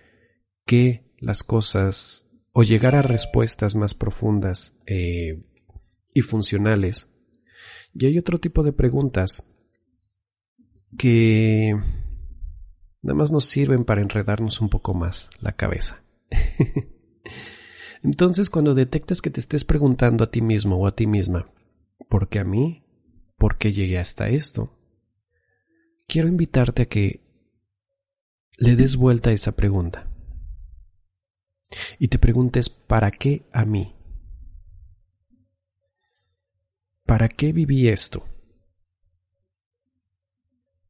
que 0.64 1.06
las 1.18 1.42
cosas 1.42 2.28
o 2.52 2.62
llegar 2.62 2.94
a 2.94 3.02
respuestas 3.02 3.74
más 3.74 3.94
profundas 3.94 4.74
eh, 4.86 5.42
y 6.14 6.22
funcionales. 6.22 7.08
Y 7.94 8.06
hay 8.06 8.18
otro 8.18 8.38
tipo 8.38 8.62
de 8.62 8.72
preguntas 8.72 9.46
que 10.96 11.74
nada 13.02 13.14
más 13.14 13.30
nos 13.30 13.44
sirven 13.44 13.84
para 13.84 14.02
enredarnos 14.02 14.60
un 14.60 14.68
poco 14.68 14.94
más 14.94 15.30
la 15.40 15.52
cabeza. 15.52 16.02
Entonces, 18.02 18.50
cuando 18.50 18.74
detectas 18.74 19.20
que 19.20 19.30
te 19.30 19.40
estés 19.40 19.64
preguntando 19.64 20.24
a 20.24 20.30
ti 20.30 20.40
mismo 20.40 20.76
o 20.76 20.86
a 20.86 20.94
ti 20.94 21.06
misma, 21.06 21.50
¿por 22.08 22.28
qué 22.28 22.38
a 22.38 22.44
mí? 22.44 22.85
¿Por 23.36 23.58
qué 23.58 23.72
llegué 23.72 23.98
hasta 23.98 24.28
esto? 24.28 24.72
Quiero 26.06 26.28
invitarte 26.28 26.82
a 26.82 26.86
que 26.86 27.20
le 28.58 28.76
des 28.76 28.96
vuelta 28.96 29.30
a 29.30 29.32
esa 29.32 29.52
pregunta 29.52 30.10
y 31.98 32.08
te 32.08 32.18
preguntes, 32.18 32.68
¿para 32.68 33.10
qué 33.10 33.46
a 33.52 33.64
mí? 33.64 33.94
¿Para 37.04 37.28
qué 37.28 37.52
viví 37.52 37.88
esto? 37.88 38.26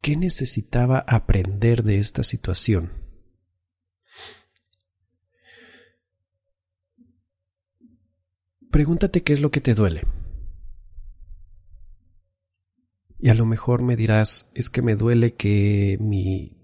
¿Qué 0.01 0.17
necesitaba 0.17 0.99
aprender 1.01 1.83
de 1.83 1.99
esta 1.99 2.23
situación? 2.23 2.93
Pregúntate 8.71 9.23
qué 9.23 9.33
es 9.33 9.41
lo 9.41 9.51
que 9.51 9.61
te 9.61 9.75
duele. 9.75 10.05
Y 13.27 13.29
a 13.29 13.35
lo 13.35 13.45
mejor 13.45 13.83
me 13.83 13.97
dirás, 13.97 14.53
es 14.55 14.71
que 14.71 14.83
me 14.83 14.95
duele 14.95 15.35
que 15.35 15.99
mi 16.01 16.57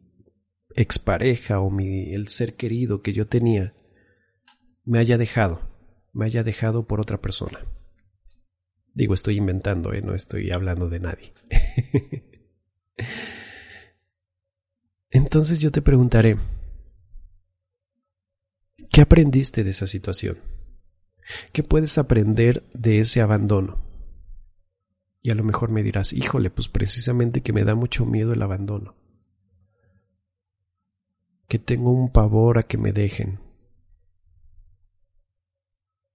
expareja 0.77 1.59
o 1.59 1.73
mi, 1.73 2.15
el 2.15 2.29
ser 2.29 2.55
querido 2.55 3.03
que 3.03 3.13
yo 3.13 3.27
tenía 3.27 3.75
me 4.85 5.01
haya 5.01 5.19
dejado, 5.19 5.69
me 6.13 6.25
haya 6.25 6.45
dejado 6.45 6.87
por 6.87 7.01
otra 7.01 7.21
persona. 7.21 7.59
Digo, 8.95 9.13
estoy 9.13 9.39
inventando, 9.39 9.93
¿eh? 9.93 10.03
no 10.03 10.15
estoy 10.15 10.53
hablando 10.53 10.89
de 10.89 11.01
nadie. 11.01 11.33
Entonces 15.11 15.59
yo 15.59 15.73
te 15.73 15.83
preguntaré, 15.83 16.37
¿qué 18.89 19.01
aprendiste 19.01 19.65
de 19.65 19.71
esa 19.71 19.89
situación? 19.89 20.39
¿Qué 21.53 21.65
puedes 21.65 21.99
aprender 21.99 22.63
de 22.73 23.01
ese 23.01 23.21
abandono? 23.21 23.92
Y 25.23 25.31
a 25.31 25.37
lo 25.37 25.45
mejor 25.45 25.71
me 25.71 25.85
dirás, 25.85 26.13
híjole, 26.13 26.51
pues 26.51 26.69
precisamente 26.69 27.43
que 27.43 27.53
me 27.53 27.65
da 27.65 27.77
mucho 27.77 28.05
miedo 28.05 28.33
el 28.33 28.43
abandono. 28.43 28.97
Que 31.47 31.61
tengo 31.61 31.93
un 31.93 32.11
pavor 32.11 32.59
a 32.59 32.65
que 32.65 32.77
me 32.77 32.93
dejen. 32.93 33.39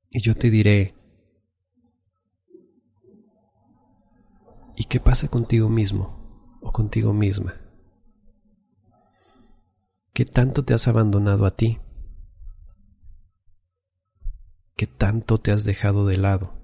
Y 0.10 0.22
yo 0.22 0.36
te 0.36 0.50
diré, 0.50 0.94
¿y 4.76 4.84
qué 4.86 5.00
pasa 5.00 5.30
contigo 5.30 5.70
mismo 5.70 6.60
o 6.62 6.74
contigo 6.74 7.14
misma? 7.14 7.56
¿Qué 10.12 10.26
tanto 10.26 10.66
te 10.66 10.74
has 10.74 10.88
abandonado 10.88 11.46
a 11.46 11.56
ti? 11.56 11.80
¿Qué 14.76 14.86
tanto 14.86 15.38
te 15.38 15.52
has 15.52 15.64
dejado 15.64 16.06
de 16.08 16.18
lado? 16.18 16.57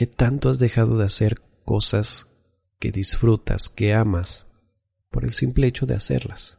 ¿Qué 0.00 0.06
tanto 0.06 0.48
has 0.48 0.58
dejado 0.58 0.96
de 0.96 1.04
hacer 1.04 1.42
cosas 1.66 2.26
que 2.78 2.90
disfrutas, 2.90 3.68
que 3.68 3.92
amas, 3.92 4.46
por 5.10 5.24
el 5.24 5.32
simple 5.32 5.66
hecho 5.66 5.84
de 5.84 5.94
hacerlas? 5.94 6.58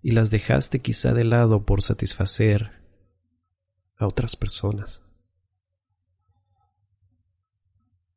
Y 0.00 0.12
las 0.12 0.30
dejaste 0.30 0.78
quizá 0.78 1.12
de 1.14 1.24
lado 1.24 1.66
por 1.66 1.82
satisfacer 1.82 2.70
a 3.96 4.06
otras 4.06 4.36
personas, 4.36 5.02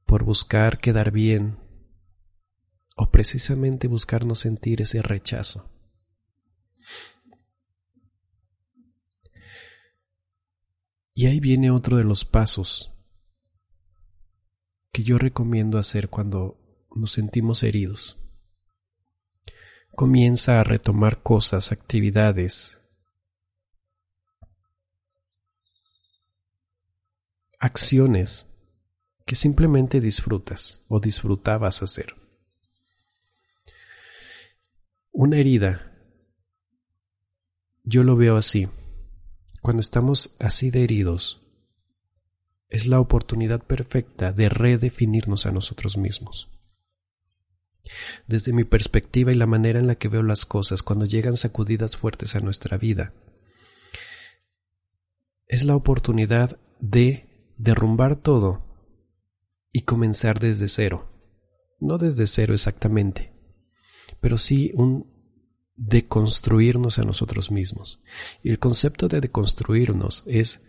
por 0.06 0.24
buscar 0.24 0.78
quedar 0.78 1.10
bien 1.10 1.58
o 2.96 3.10
precisamente 3.10 3.88
buscar 3.88 4.24
no 4.24 4.36
sentir 4.36 4.84
ese 4.84 5.02
rechazo. 5.02 5.68
Y 11.16 11.26
ahí 11.26 11.40
viene 11.40 11.72
otro 11.72 11.98
de 11.98 12.04
los 12.04 12.24
pasos 12.24 12.94
que 14.98 15.04
yo 15.04 15.20
recomiendo 15.20 15.78
hacer 15.78 16.10
cuando 16.10 16.58
nos 16.96 17.12
sentimos 17.12 17.62
heridos. 17.62 18.18
Comienza 19.92 20.60
a 20.60 20.64
retomar 20.64 21.22
cosas, 21.22 21.72
actividades, 21.72 22.82
acciones 27.60 28.48
que 29.28 29.36
simplemente 29.36 30.02
disfrutas 30.02 30.82
o 30.88 31.00
disfrutabas 31.00 31.84
hacer. 31.84 32.16
Una 35.12 35.38
herida, 35.38 35.96
yo 37.84 38.04
lo 38.04 38.16
veo 38.16 38.36
así. 38.36 38.68
Cuando 39.62 39.82
estamos 39.82 40.36
así 40.40 40.72
de 40.72 40.84
heridos, 40.84 41.47
es 42.70 42.86
la 42.86 43.00
oportunidad 43.00 43.64
perfecta 43.64 44.34
de 44.34 44.50
redefinirnos 44.50 45.46
a 45.46 45.52
nosotros 45.52 45.98
mismos. 45.98 46.50
Desde 48.28 48.52
mi 48.52 48.66
perspectiva 48.66 49.32
y 49.32 49.36
la 49.36 49.46
manera 49.46 49.80
en 49.80 49.88
la 49.88 49.96
que 49.96 50.10
veo 50.10 50.24
las 50.24 50.46
cosas 50.46 50.84
cuando 50.84 51.06
llegan 51.06 51.38
sacudidas 51.38 51.96
fuertes 51.96 52.36
a 52.36 52.42
nuestra 52.42 52.78
vida, 52.78 53.14
es 55.48 55.64
la 55.64 55.76
oportunidad 55.76 56.60
de 56.80 57.54
derrumbar 57.58 58.18
todo 58.18 58.66
y 59.72 59.82
comenzar 59.82 60.40
desde 60.40 60.68
cero. 60.68 61.14
No 61.80 61.98
desde 61.98 62.28
cero 62.28 62.54
exactamente, 62.54 63.34
pero 64.20 64.38
sí 64.38 64.72
un 64.74 65.16
deconstruirnos 65.78 66.98
a 67.00 67.04
nosotros 67.04 67.52
mismos. 67.52 68.02
Y 68.44 68.50
el 68.50 68.60
concepto 68.60 69.08
de 69.08 69.22
deconstruirnos 69.22 70.24
es, 70.26 70.66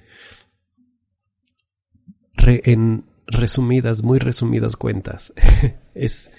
en 2.46 3.04
resumidas, 3.26 4.02
muy 4.02 4.18
resumidas 4.18 4.76
cuentas, 4.76 5.34
es 5.94 6.30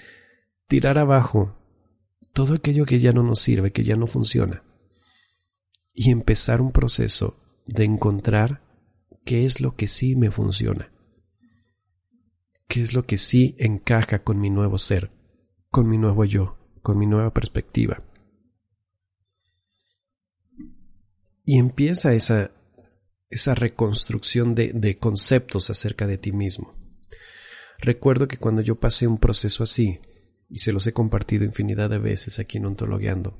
tirar 0.66 0.98
abajo 0.98 1.56
todo 2.32 2.54
aquello 2.54 2.86
que 2.86 3.00
ya 3.00 3.12
no 3.12 3.22
nos 3.22 3.40
sirve, 3.40 3.72
que 3.72 3.84
ya 3.84 3.96
no 3.96 4.06
funciona, 4.06 4.62
y 5.92 6.10
empezar 6.10 6.60
un 6.60 6.72
proceso 6.72 7.36
de 7.66 7.84
encontrar 7.84 8.62
qué 9.24 9.44
es 9.44 9.60
lo 9.60 9.76
que 9.76 9.86
sí 9.86 10.16
me 10.16 10.30
funciona, 10.30 10.92
qué 12.68 12.82
es 12.82 12.94
lo 12.94 13.04
que 13.04 13.18
sí 13.18 13.56
encaja 13.58 14.22
con 14.22 14.40
mi 14.40 14.50
nuevo 14.50 14.78
ser, 14.78 15.10
con 15.70 15.88
mi 15.88 15.98
nuevo 15.98 16.24
yo, 16.24 16.56
con 16.82 16.98
mi 16.98 17.06
nueva 17.06 17.32
perspectiva. 17.32 18.02
Y 21.44 21.58
empieza 21.58 22.14
esa, 22.14 22.52
esa 23.30 23.54
reconstrucción 23.54 24.54
de, 24.54 24.98
conceptos 24.98 25.70
acerca 25.70 26.06
de 26.06 26.18
ti 26.18 26.32
mismo. 26.32 26.74
Recuerdo 27.78 28.28
que 28.28 28.36
cuando 28.36 28.60
yo 28.60 28.78
pasé 28.78 29.06
un 29.06 29.18
proceso 29.18 29.62
así, 29.62 30.00
y 30.48 30.58
se 30.58 30.72
los 30.72 30.86
he 30.86 30.92
compartido 30.92 31.44
infinidad 31.44 31.88
de 31.90 31.98
veces 31.98 32.38
aquí 32.40 32.58
en 32.58 32.66
Ontologueando, 32.66 33.38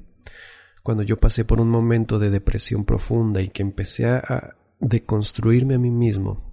cuando 0.82 1.02
yo 1.02 1.18
pasé 1.18 1.44
por 1.44 1.60
un 1.60 1.68
momento 1.68 2.18
de 2.18 2.30
depresión 2.30 2.84
profunda 2.84 3.42
y 3.42 3.48
que 3.48 3.62
empecé 3.62 4.06
a 4.06 4.56
deconstruirme 4.78 5.74
a 5.74 5.78
mí 5.78 5.90
mismo, 5.90 6.48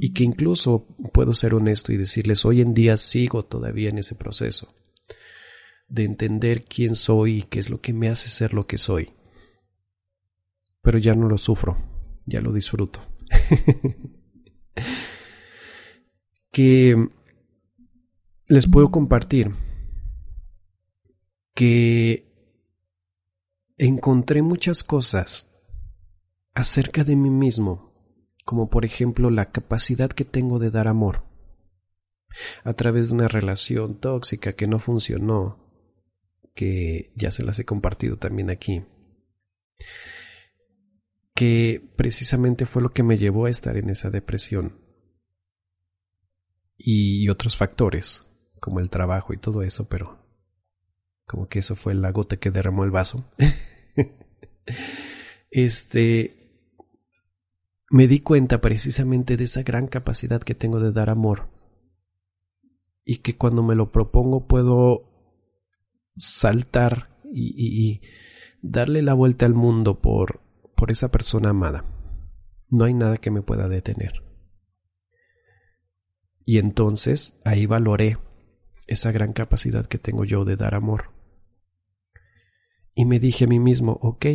y 0.00 0.12
que 0.12 0.22
incluso 0.22 0.86
puedo 1.12 1.32
ser 1.32 1.54
honesto 1.54 1.92
y 1.92 1.96
decirles, 1.96 2.44
hoy 2.44 2.60
en 2.60 2.74
día 2.74 2.96
sigo 2.96 3.44
todavía 3.44 3.90
en 3.90 3.98
ese 3.98 4.14
proceso 4.14 4.74
de 5.88 6.04
entender 6.04 6.64
quién 6.64 6.94
soy 6.94 7.38
y 7.38 7.42
qué 7.42 7.58
es 7.58 7.70
lo 7.70 7.80
que 7.80 7.94
me 7.94 8.08
hace 8.08 8.28
ser 8.28 8.52
lo 8.52 8.66
que 8.66 8.76
soy 8.76 9.12
pero 10.88 10.96
ya 10.96 11.14
no 11.14 11.28
lo 11.28 11.36
sufro, 11.36 11.76
ya 12.28 12.40
lo 12.40 12.52
disfruto. 12.52 13.00
que 16.52 17.08
les 18.46 18.66
puedo 18.66 18.90
compartir 18.90 19.54
que 21.54 22.28
encontré 23.76 24.42
muchas 24.42 24.82
cosas 24.82 25.54
acerca 26.54 27.04
de 27.04 27.16
mí 27.16 27.30
mismo, 27.30 27.92
como 28.44 28.70
por 28.70 28.84
ejemplo 28.84 29.30
la 29.30 29.50
capacidad 29.50 30.10
que 30.10 30.24
tengo 30.24 30.58
de 30.58 30.70
dar 30.70 30.88
amor 30.88 31.24
a 32.64 32.72
través 32.74 33.08
de 33.08 33.14
una 33.14 33.28
relación 33.28 33.98
tóxica 34.00 34.52
que 34.52 34.66
no 34.66 34.78
funcionó, 34.78 35.72
que 36.54 37.12
ya 37.16 37.30
se 37.30 37.42
las 37.42 37.58
he 37.58 37.64
compartido 37.64 38.16
también 38.16 38.50
aquí 38.50 38.84
que 41.38 41.80
precisamente 41.94 42.66
fue 42.66 42.82
lo 42.82 42.88
que 42.88 43.04
me 43.04 43.16
llevó 43.16 43.46
a 43.46 43.50
estar 43.50 43.76
en 43.76 43.90
esa 43.90 44.10
depresión. 44.10 44.80
Y 46.76 47.28
otros 47.28 47.56
factores, 47.56 48.26
como 48.58 48.80
el 48.80 48.90
trabajo 48.90 49.32
y 49.32 49.38
todo 49.38 49.62
eso, 49.62 49.88
pero 49.88 50.18
como 51.28 51.46
que 51.46 51.60
eso 51.60 51.76
fue 51.76 51.94
la 51.94 52.10
gota 52.10 52.38
que 52.38 52.50
derramó 52.50 52.82
el 52.82 52.90
vaso. 52.90 53.24
este, 55.52 56.74
me 57.88 58.08
di 58.08 58.18
cuenta 58.18 58.60
precisamente 58.60 59.36
de 59.36 59.44
esa 59.44 59.62
gran 59.62 59.86
capacidad 59.86 60.42
que 60.42 60.56
tengo 60.56 60.80
de 60.80 60.90
dar 60.90 61.08
amor 61.08 61.50
y 63.04 63.18
que 63.18 63.36
cuando 63.36 63.62
me 63.62 63.76
lo 63.76 63.92
propongo 63.92 64.48
puedo 64.48 65.08
saltar 66.16 67.16
y, 67.32 67.54
y 67.56 68.00
darle 68.60 69.02
la 69.02 69.14
vuelta 69.14 69.46
al 69.46 69.54
mundo 69.54 70.00
por 70.00 70.47
por 70.78 70.92
esa 70.92 71.10
persona 71.10 71.50
amada. 71.50 71.84
No 72.68 72.84
hay 72.84 72.94
nada 72.94 73.16
que 73.16 73.32
me 73.32 73.42
pueda 73.42 73.68
detener. 73.68 74.22
Y 76.44 76.58
entonces 76.58 77.36
ahí 77.44 77.66
valoré 77.66 78.16
esa 78.86 79.10
gran 79.10 79.32
capacidad 79.32 79.86
que 79.86 79.98
tengo 79.98 80.24
yo 80.24 80.44
de 80.44 80.56
dar 80.56 80.76
amor. 80.76 81.10
Y 82.94 83.06
me 83.06 83.18
dije 83.18 83.44
a 83.44 83.48
mí 83.48 83.58
mismo, 83.58 83.98
ok, 84.00 84.26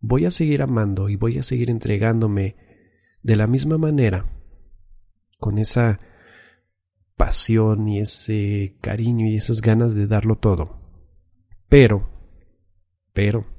voy 0.00 0.24
a 0.24 0.30
seguir 0.30 0.62
amando 0.62 1.10
y 1.10 1.16
voy 1.16 1.38
a 1.38 1.42
seguir 1.42 1.68
entregándome 1.68 2.56
de 3.22 3.36
la 3.36 3.46
misma 3.46 3.76
manera, 3.76 4.32
con 5.38 5.58
esa 5.58 6.00
pasión 7.14 7.88
y 7.88 8.00
ese 8.00 8.78
cariño 8.80 9.26
y 9.26 9.36
esas 9.36 9.60
ganas 9.60 9.94
de 9.94 10.06
darlo 10.06 10.36
todo. 10.38 10.80
Pero, 11.68 12.08
pero, 13.12 13.57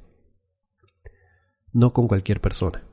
no 1.79 1.93
con 1.93 2.07
cualquier 2.07 2.41
persona. 2.41 2.83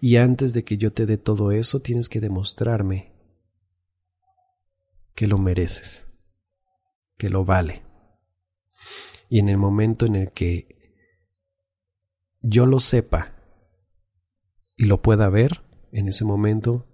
Y 0.00 0.16
antes 0.16 0.52
de 0.52 0.64
que 0.64 0.76
yo 0.76 0.92
te 0.92 1.06
dé 1.06 1.16
todo 1.16 1.52
eso, 1.52 1.80
tienes 1.80 2.08
que 2.08 2.20
demostrarme 2.20 3.12
que 5.14 5.26
lo 5.26 5.38
mereces, 5.38 6.06
que 7.16 7.30
lo 7.30 7.44
vale. 7.44 7.82
Y 9.28 9.38
en 9.38 9.48
el 9.48 9.56
momento 9.56 10.06
en 10.06 10.16
el 10.16 10.32
que 10.32 11.04
yo 12.40 12.66
lo 12.66 12.80
sepa 12.80 13.36
y 14.76 14.84
lo 14.84 15.02
pueda 15.02 15.28
ver, 15.28 15.62
en 15.92 16.08
ese 16.08 16.24
momento 16.24 16.86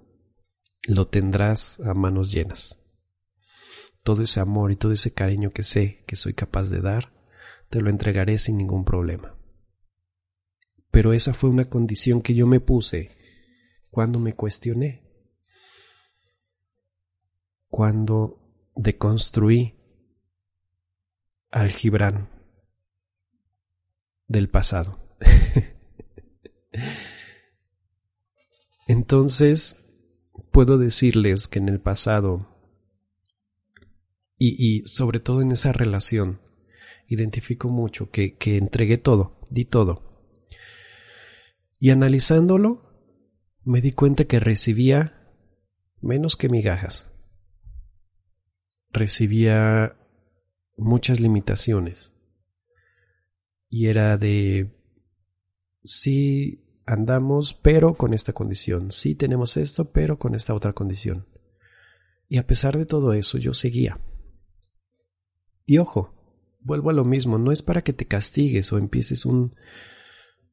lo 0.86 1.08
tendrás 1.08 1.80
a 1.80 1.94
manos 1.94 2.32
llenas. 2.32 2.80
Todo 4.02 4.22
ese 4.22 4.40
amor 4.40 4.70
y 4.70 4.76
todo 4.76 4.92
ese 4.92 5.12
cariño 5.12 5.50
que 5.50 5.62
sé 5.62 6.04
que 6.06 6.16
soy 6.16 6.34
capaz 6.34 6.68
de 6.68 6.80
dar, 6.80 7.12
te 7.70 7.80
lo 7.80 7.90
entregaré 7.90 8.38
sin 8.38 8.56
ningún 8.56 8.84
problema 8.84 9.35
pero 10.96 11.12
esa 11.12 11.34
fue 11.34 11.50
una 11.50 11.68
condición 11.68 12.22
que 12.22 12.32
yo 12.32 12.46
me 12.46 12.58
puse 12.58 13.10
cuando 13.90 14.18
me 14.18 14.32
cuestioné, 14.32 15.02
cuando 17.68 18.70
deconstruí 18.74 19.74
al 21.50 21.70
Gibran 21.70 22.30
del 24.26 24.48
pasado. 24.48 25.18
Entonces, 28.88 29.84
puedo 30.50 30.78
decirles 30.78 31.46
que 31.46 31.58
en 31.58 31.68
el 31.68 31.82
pasado, 31.82 32.56
y, 34.38 34.78
y, 34.78 34.86
sobre 34.86 35.20
todo 35.20 35.42
en 35.42 35.52
esa 35.52 35.74
relación, 35.74 36.40
identifico 37.06 37.68
mucho 37.68 38.10
que, 38.10 38.38
que 38.38 38.56
entregué 38.56 38.96
todo, 38.96 39.46
di 39.50 39.66
todo, 39.66 40.05
y 41.78 41.90
analizándolo, 41.90 42.82
me 43.64 43.80
di 43.80 43.92
cuenta 43.92 44.24
que 44.24 44.40
recibía 44.40 45.34
menos 46.00 46.36
que 46.36 46.48
migajas. 46.48 47.10
Recibía 48.90 49.96
muchas 50.76 51.20
limitaciones. 51.20 52.14
Y 53.68 53.88
era 53.88 54.16
de, 54.16 54.74
sí 55.82 56.62
andamos, 56.86 57.54
pero 57.54 57.94
con 57.94 58.14
esta 58.14 58.32
condición. 58.32 58.90
Sí 58.90 59.14
tenemos 59.14 59.56
esto, 59.56 59.90
pero 59.90 60.18
con 60.18 60.34
esta 60.34 60.54
otra 60.54 60.72
condición. 60.72 61.26
Y 62.28 62.38
a 62.38 62.46
pesar 62.46 62.78
de 62.78 62.86
todo 62.86 63.12
eso, 63.12 63.38
yo 63.38 63.52
seguía. 63.52 64.00
Y 65.64 65.78
ojo, 65.78 66.14
vuelvo 66.60 66.90
a 66.90 66.94
lo 66.94 67.04
mismo, 67.04 67.38
no 67.38 67.52
es 67.52 67.62
para 67.62 67.82
que 67.82 67.92
te 67.92 68.06
castigues 68.06 68.72
o 68.72 68.78
empieces 68.78 69.26
un, 69.26 69.54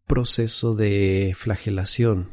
proceso 0.08 0.76
de 0.76 1.34
flagelación, 1.38 2.32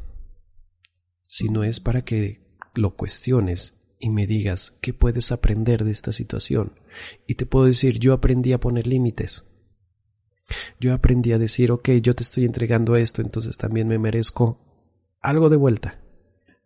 sino 1.26 1.64
es 1.64 1.80
para 1.80 2.02
que 2.02 2.40
lo 2.74 2.96
cuestiones 2.96 3.80
y 3.98 4.10
me 4.10 4.26
digas 4.26 4.78
qué 4.80 4.94
puedes 4.94 5.30
aprender 5.30 5.84
de 5.84 5.90
esta 5.90 6.12
situación. 6.12 6.80
Y 7.26 7.34
te 7.34 7.46
puedo 7.46 7.66
decir, 7.66 7.98
yo 7.98 8.14
aprendí 8.14 8.52
a 8.52 8.58
poner 8.58 8.86
límites. 8.86 9.46
Yo 10.80 10.94
aprendí 10.94 11.32
a 11.32 11.38
decir, 11.38 11.70
ok, 11.70 11.90
yo 12.02 12.14
te 12.14 12.22
estoy 12.22 12.44
entregando 12.44 12.96
esto, 12.96 13.22
entonces 13.22 13.56
también 13.56 13.86
me 13.86 13.98
merezco 13.98 14.58
algo 15.20 15.50
de 15.50 15.56
vuelta. 15.56 16.00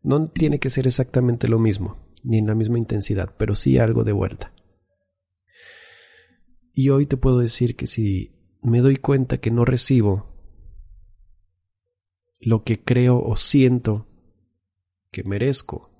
No 0.02 0.28
tiene 0.28 0.58
que 0.58 0.70
ser 0.70 0.86
exactamente 0.86 1.48
lo 1.48 1.58
mismo, 1.58 2.08
ni 2.22 2.38
en 2.38 2.46
la 2.46 2.54
misma 2.54 2.78
intensidad, 2.78 3.34
pero 3.36 3.54
sí 3.54 3.78
algo 3.78 4.04
de 4.04 4.12
vuelta. 4.12 4.54
Y 6.72 6.88
hoy 6.90 7.06
te 7.06 7.16
puedo 7.16 7.38
decir 7.38 7.76
que 7.76 7.86
si 7.86 8.34
me 8.62 8.80
doy 8.80 8.96
cuenta 8.96 9.38
que 9.38 9.50
no 9.50 9.64
recibo 9.64 10.33
lo 12.44 12.62
que 12.62 12.84
creo 12.84 13.18
o 13.18 13.36
siento 13.36 14.06
que 15.10 15.24
merezco, 15.24 15.90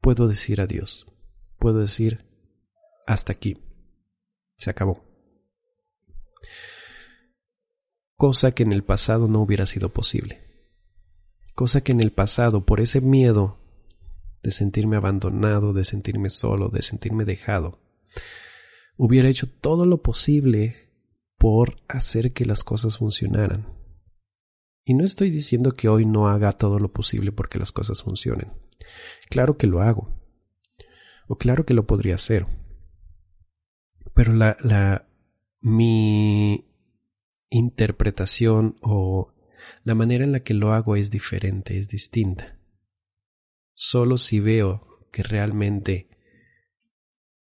puedo 0.00 0.28
decir 0.28 0.60
adiós. 0.60 1.06
Puedo 1.58 1.80
decir 1.80 2.24
hasta 3.06 3.32
aquí. 3.32 3.58
Se 4.56 4.70
acabó. 4.70 5.02
Cosa 8.16 8.52
que 8.52 8.62
en 8.62 8.72
el 8.72 8.84
pasado 8.84 9.26
no 9.26 9.40
hubiera 9.40 9.66
sido 9.66 9.88
posible. 9.92 10.40
Cosa 11.54 11.82
que 11.82 11.92
en 11.92 12.00
el 12.00 12.12
pasado, 12.12 12.64
por 12.64 12.80
ese 12.80 13.00
miedo 13.00 13.58
de 14.42 14.52
sentirme 14.52 14.96
abandonado, 14.96 15.72
de 15.72 15.84
sentirme 15.84 16.30
solo, 16.30 16.68
de 16.68 16.82
sentirme 16.82 17.24
dejado, 17.24 17.80
hubiera 18.96 19.28
hecho 19.28 19.48
todo 19.48 19.84
lo 19.84 20.00
posible 20.00 20.92
por 21.38 21.74
hacer 21.88 22.32
que 22.32 22.44
las 22.44 22.62
cosas 22.62 22.98
funcionaran. 22.98 23.73
Y 24.84 24.94
no 24.94 25.04
estoy 25.04 25.30
diciendo 25.30 25.72
que 25.72 25.88
hoy 25.88 26.04
no 26.04 26.28
haga 26.28 26.52
todo 26.52 26.78
lo 26.78 26.92
posible 26.92 27.32
porque 27.32 27.58
las 27.58 27.72
cosas 27.72 28.02
funcionen. 28.02 28.52
Claro 29.30 29.56
que 29.56 29.66
lo 29.66 29.80
hago. 29.80 30.20
O 31.26 31.36
claro 31.36 31.64
que 31.64 31.74
lo 31.74 31.86
podría 31.86 32.16
hacer. 32.16 32.46
Pero 34.14 34.34
la, 34.34 34.56
la, 34.62 35.08
mi 35.60 36.66
interpretación 37.48 38.76
o 38.82 39.32
la 39.82 39.94
manera 39.94 40.24
en 40.24 40.32
la 40.32 40.40
que 40.40 40.54
lo 40.54 40.72
hago 40.72 40.96
es 40.96 41.10
diferente, 41.10 41.78
es 41.78 41.88
distinta. 41.88 42.58
Solo 43.72 44.18
si 44.18 44.40
veo 44.40 45.08
que 45.10 45.22
realmente 45.22 46.08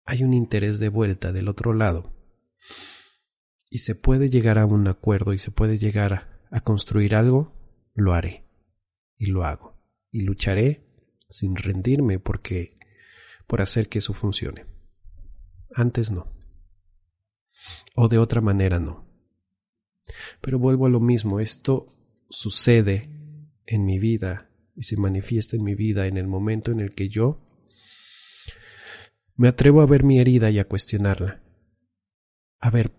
hay 0.06 0.23
un 0.23 0.34
interés 0.34 0.80
de 0.80 0.89
vuelta 0.89 1.32
del 1.32 1.47
otro 1.47 1.73
lado 1.73 2.13
y 3.69 3.80
se 3.80 3.95
puede 3.95 4.30
llegar 4.30 4.58
a 4.58 4.65
un 4.65 4.88
acuerdo 4.88 5.34
y 5.34 5.38
se 5.38 5.52
puede 5.52 5.78
llegar 5.78 6.38
a 6.51 6.62
construir 6.62 7.15
algo, 7.15 7.53
lo 7.93 8.13
haré 8.13 8.45
y 9.17 9.27
lo 9.27 9.45
hago 9.45 9.77
y 10.12 10.21
lucharé 10.21 10.85
sin 11.29 11.55
rendirme 11.55 12.19
porque 12.19 12.77
por 13.47 13.62
hacer 13.62 13.89
que 13.89 13.99
eso 13.99 14.13
funcione. 14.13 14.65
Antes 15.73 16.12
no. 16.12 16.31
O 17.95 18.07
de 18.07 18.17
otra 18.17 18.41
manera 18.41 18.79
no. 18.79 19.07
Pero 20.41 20.57
vuelvo 20.57 20.85
a 20.85 20.89
lo 20.89 20.99
mismo, 20.99 21.39
esto 21.39 21.95
sucede 22.29 23.09
en 23.65 23.85
mi 23.85 23.99
vida 23.99 24.49
y 24.75 24.83
se 24.83 24.97
manifiesta 24.97 25.55
en 25.55 25.63
mi 25.63 25.75
vida 25.75 26.07
en 26.07 26.17
el 26.17 26.27
momento 26.27 26.71
en 26.71 26.79
el 26.79 26.95
que 26.95 27.09
yo 27.09 27.45
me 29.35 29.47
atrevo 29.47 29.81
a 29.81 29.85
ver 29.85 30.03
mi 30.03 30.19
herida 30.19 30.49
y 30.49 30.59
a 30.59 30.67
cuestionarla. 30.67 31.41
A 32.59 32.69
ver, 32.69 32.91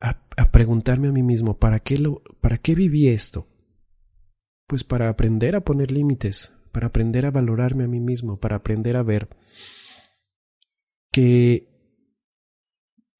a, 0.00 0.50
preguntarme 0.50 1.08
a 1.08 1.12
mí 1.12 1.22
mismo, 1.22 1.58
¿para 1.58 1.80
qué, 1.80 2.02
¿para 2.40 2.58
qué 2.58 2.74
viví 2.74 3.08
esto? 3.08 3.46
Pues 4.66 4.84
para 4.84 5.08
aprender 5.08 5.56
a 5.56 5.60
poner 5.60 5.90
límites, 5.90 6.54
para 6.72 6.88
aprender 6.88 7.26
a 7.26 7.30
valorarme 7.30 7.84
a 7.84 7.88
mí 7.88 8.00
mismo, 8.00 8.38
para 8.38 8.56
aprender 8.56 8.96
a 8.96 9.02
ver 9.02 9.28
que 11.12 11.68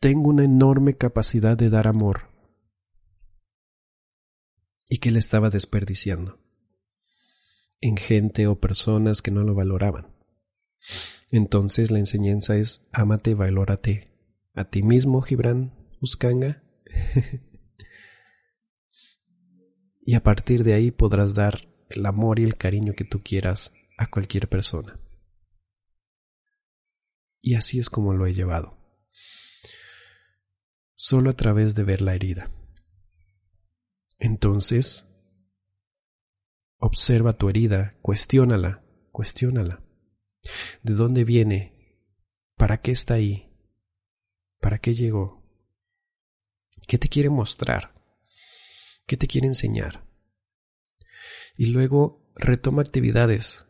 tengo 0.01 0.31
una 0.31 0.45
enorme 0.45 0.97
capacidad 0.97 1.57
de 1.57 1.69
dar 1.69 1.87
amor 1.87 2.31
y 4.89 4.99
que 4.99 5.11
le 5.11 5.19
estaba 5.19 5.51
desperdiciando 5.51 6.41
en 7.81 7.97
gente 7.97 8.47
o 8.47 8.61
personas 8.61 9.23
que 9.23 9.31
no 9.31 9.45
lo 9.45 9.55
valoraban. 9.55 10.15
Entonces 11.31 11.91
la 11.91 11.99
enseñanza 11.99 12.57
es 12.57 12.89
ámate, 12.93 13.35
valórate 13.35 14.11
a 14.55 14.65
ti 14.65 14.83
mismo, 14.83 15.21
Gibran 15.21 15.75
Uscanga. 16.01 16.63
y 20.01 20.15
a 20.15 20.23
partir 20.23 20.65
de 20.65 20.75
ahí 20.75 20.91
podrás 20.91 21.35
dar 21.35 21.69
el 21.89 22.07
amor 22.07 22.39
y 22.39 22.45
el 22.45 22.57
cariño 22.57 22.95
que 22.95 23.05
tú 23.05 23.23
quieras 23.23 23.73
a 23.99 24.09
cualquier 24.11 24.49
persona. 24.49 25.01
Y 27.41 27.55
así 27.55 27.79
es 27.79 27.91
como 27.91 28.15
lo 28.15 28.27
he 28.27 28.35
llevado. 28.35 28.79
Solo 30.95 31.31
a 31.31 31.35
través 31.35 31.75
de 31.75 31.85
ver 31.85 32.03
la 32.03 32.15
herida. 32.15 32.51
Entonces, 34.19 35.07
observa 36.77 37.33
tu 37.33 37.49
herida, 37.49 37.99
cuestiónala, 38.03 38.85
cuestiónala. 39.11 39.83
¿De 40.83 40.95
dónde 40.95 41.25
viene? 41.25 42.07
¿Para 42.57 42.83
qué 42.83 42.91
está 42.91 43.15
ahí? 43.15 43.51
¿Para 44.61 44.79
qué 44.79 44.93
llegó? 44.93 45.40
¿Qué 46.91 46.99
te 46.99 47.09
quiere 47.09 47.31
mostrar? 47.31 47.95
¿Qué 49.07 49.17
te 49.17 49.29
quiere 49.29 49.47
enseñar? 49.47 50.09
Y 51.57 51.67
luego 51.67 52.33
retoma 52.35 52.83
actividades. 52.83 53.65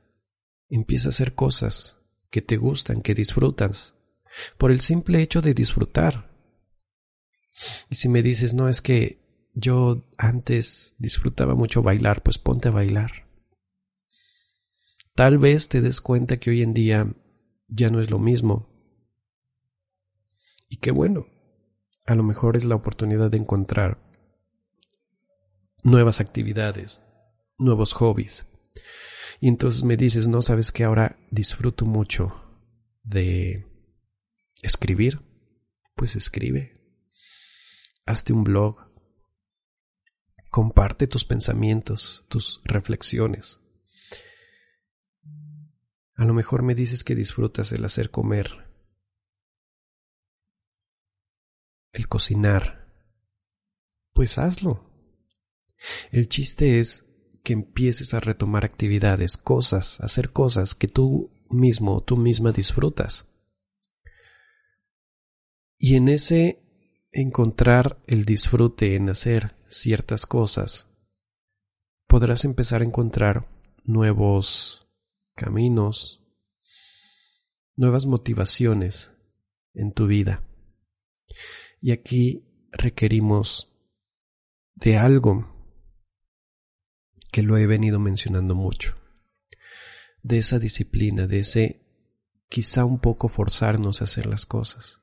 Empieza 0.71 1.09
a 1.09 1.11
hacer 1.11 1.35
cosas 1.35 2.01
que 2.31 2.41
te 2.41 2.57
gustan, 2.57 3.03
que 3.03 3.15
disfrutas, 3.15 3.95
por 4.57 4.71
el 4.71 4.81
simple 4.81 5.21
hecho 5.21 5.43
de 5.43 5.53
disfrutar. 5.53 6.35
Y 7.91 7.97
si 7.97 8.09
me 8.09 8.23
dices, 8.23 8.55
no, 8.55 8.71
es 8.71 8.81
que 8.81 9.21
yo 9.53 10.15
antes 10.17 10.95
disfrutaba 10.99 11.55
mucho 11.55 11.83
bailar, 11.83 12.23
pues 12.23 12.39
ponte 12.39 12.69
a 12.69 12.71
bailar. 12.71 13.29
Tal 15.15 15.37
vez 15.37 15.69
te 15.69 15.83
des 15.83 16.01
cuenta 16.01 16.39
que 16.39 16.49
hoy 16.49 16.63
en 16.63 16.73
día 16.73 17.15
ya 17.69 17.91
no 17.91 18.01
es 18.01 18.09
lo 18.09 18.19
mismo. 18.19 18.71
Y 20.71 20.79
qué 20.79 20.91
bueno, 20.91 21.27
a 22.11 22.17
lo 22.17 22.25
mejor 22.25 22.57
es 22.57 22.65
la 22.65 22.75
oportunidad 22.75 23.31
de 23.31 23.37
encontrar 23.37 24.03
nuevas 25.85 26.21
actividades, 26.21 27.05
nuevos 27.57 27.93
hobbies. 27.93 28.47
Y 29.39 29.47
entonces 29.47 29.85
me 29.85 29.97
dices, 29.97 30.27
no 30.27 30.43
sabes 30.43 30.73
que 30.73 30.83
ahora 30.83 31.21
disfruto 31.31 31.87
mucho 31.87 32.35
de 33.05 33.65
escribir. 34.61 35.21
Pues 35.95 36.17
escribe. 36.17 36.81
Hazte 38.07 38.33
un 38.33 38.43
blog. 38.43 38.91
Comparte 40.51 41.07
tus 41.07 41.25
pensamientos, 41.25 42.27
tus 42.29 42.61
reflexiones. 42.65 43.61
A 46.17 46.25
lo 46.25 46.35
mejor 46.35 46.65
me 46.65 46.75
dices 46.75 47.05
que 47.05 47.15
disfrutas 47.15 47.71
el 47.71 47.85
hacer 47.85 48.11
comer, 48.11 48.70
el 51.93 52.09
cocinar. 52.09 52.87
Pues 54.13 54.39
hazlo. 54.39 54.91
El 56.11 56.29
chiste 56.29 56.81
es 56.81 57.07
que 57.43 57.53
empieces 57.53 58.13
a 58.15 58.21
retomar 58.21 58.65
actividades, 58.65 59.37
cosas, 59.37 60.01
hacer 60.01 60.33
cosas 60.33 60.75
que 60.75 60.89
tú 60.89 61.31
mismo, 61.49 62.03
tú 62.03 62.17
misma 62.17 62.53
disfrutas. 62.53 63.27
Y 65.79 65.97
en 65.97 66.09
ese 66.09 66.63
encontrar 67.13 68.01
el 68.07 68.25
disfrute 68.25 68.97
en 68.97 69.09
hacer 69.09 69.57
ciertas 69.69 70.27
cosas, 70.27 70.95
podrás 72.07 72.45
empezar 72.45 72.83
a 72.83 72.85
encontrar 72.85 73.49
nuevos 73.85 74.87
caminos, 75.35 76.23
nuevas 77.77 78.05
motivaciones 78.05 79.13
en 79.73 79.93
tu 79.93 80.07
vida. 80.07 80.45
Y 81.81 81.93
aquí 81.93 82.45
requerimos 82.73 83.73
de 84.75 84.97
algo 84.97 85.51
que 87.33 87.43
lo 87.43 87.57
he 87.57 87.67
venido 87.67 87.99
mencionando 87.99 88.55
mucho, 88.55 88.97
de 90.23 90.39
esa 90.39 90.59
disciplina, 90.59 91.27
de 91.27 91.39
ese 91.39 91.87
quizá 92.49 92.85
un 92.85 92.99
poco 92.99 93.29
forzarnos 93.29 94.01
a 94.01 94.05
hacer 94.05 94.27
las 94.27 94.45
cosas, 94.45 95.01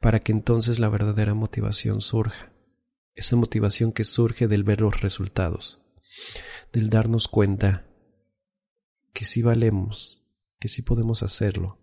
para 0.00 0.20
que 0.20 0.32
entonces 0.32 0.78
la 0.78 0.88
verdadera 0.88 1.34
motivación 1.34 2.00
surja, 2.00 2.52
esa 3.14 3.36
motivación 3.36 3.92
que 3.92 4.04
surge 4.04 4.48
del 4.48 4.64
ver 4.64 4.80
los 4.80 5.00
resultados, 5.00 5.80
del 6.72 6.88
darnos 6.88 7.28
cuenta 7.28 7.86
que 9.12 9.24
sí 9.24 9.42
valemos, 9.42 10.24
que 10.58 10.68
sí 10.68 10.82
podemos 10.82 11.22
hacerlo, 11.22 11.78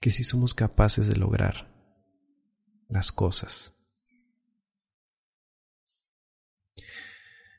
que 0.00 0.10
sí 0.10 0.24
somos 0.24 0.54
capaces 0.54 1.06
de 1.06 1.16
lograr 1.16 1.71
las 2.92 3.10
cosas. 3.10 3.74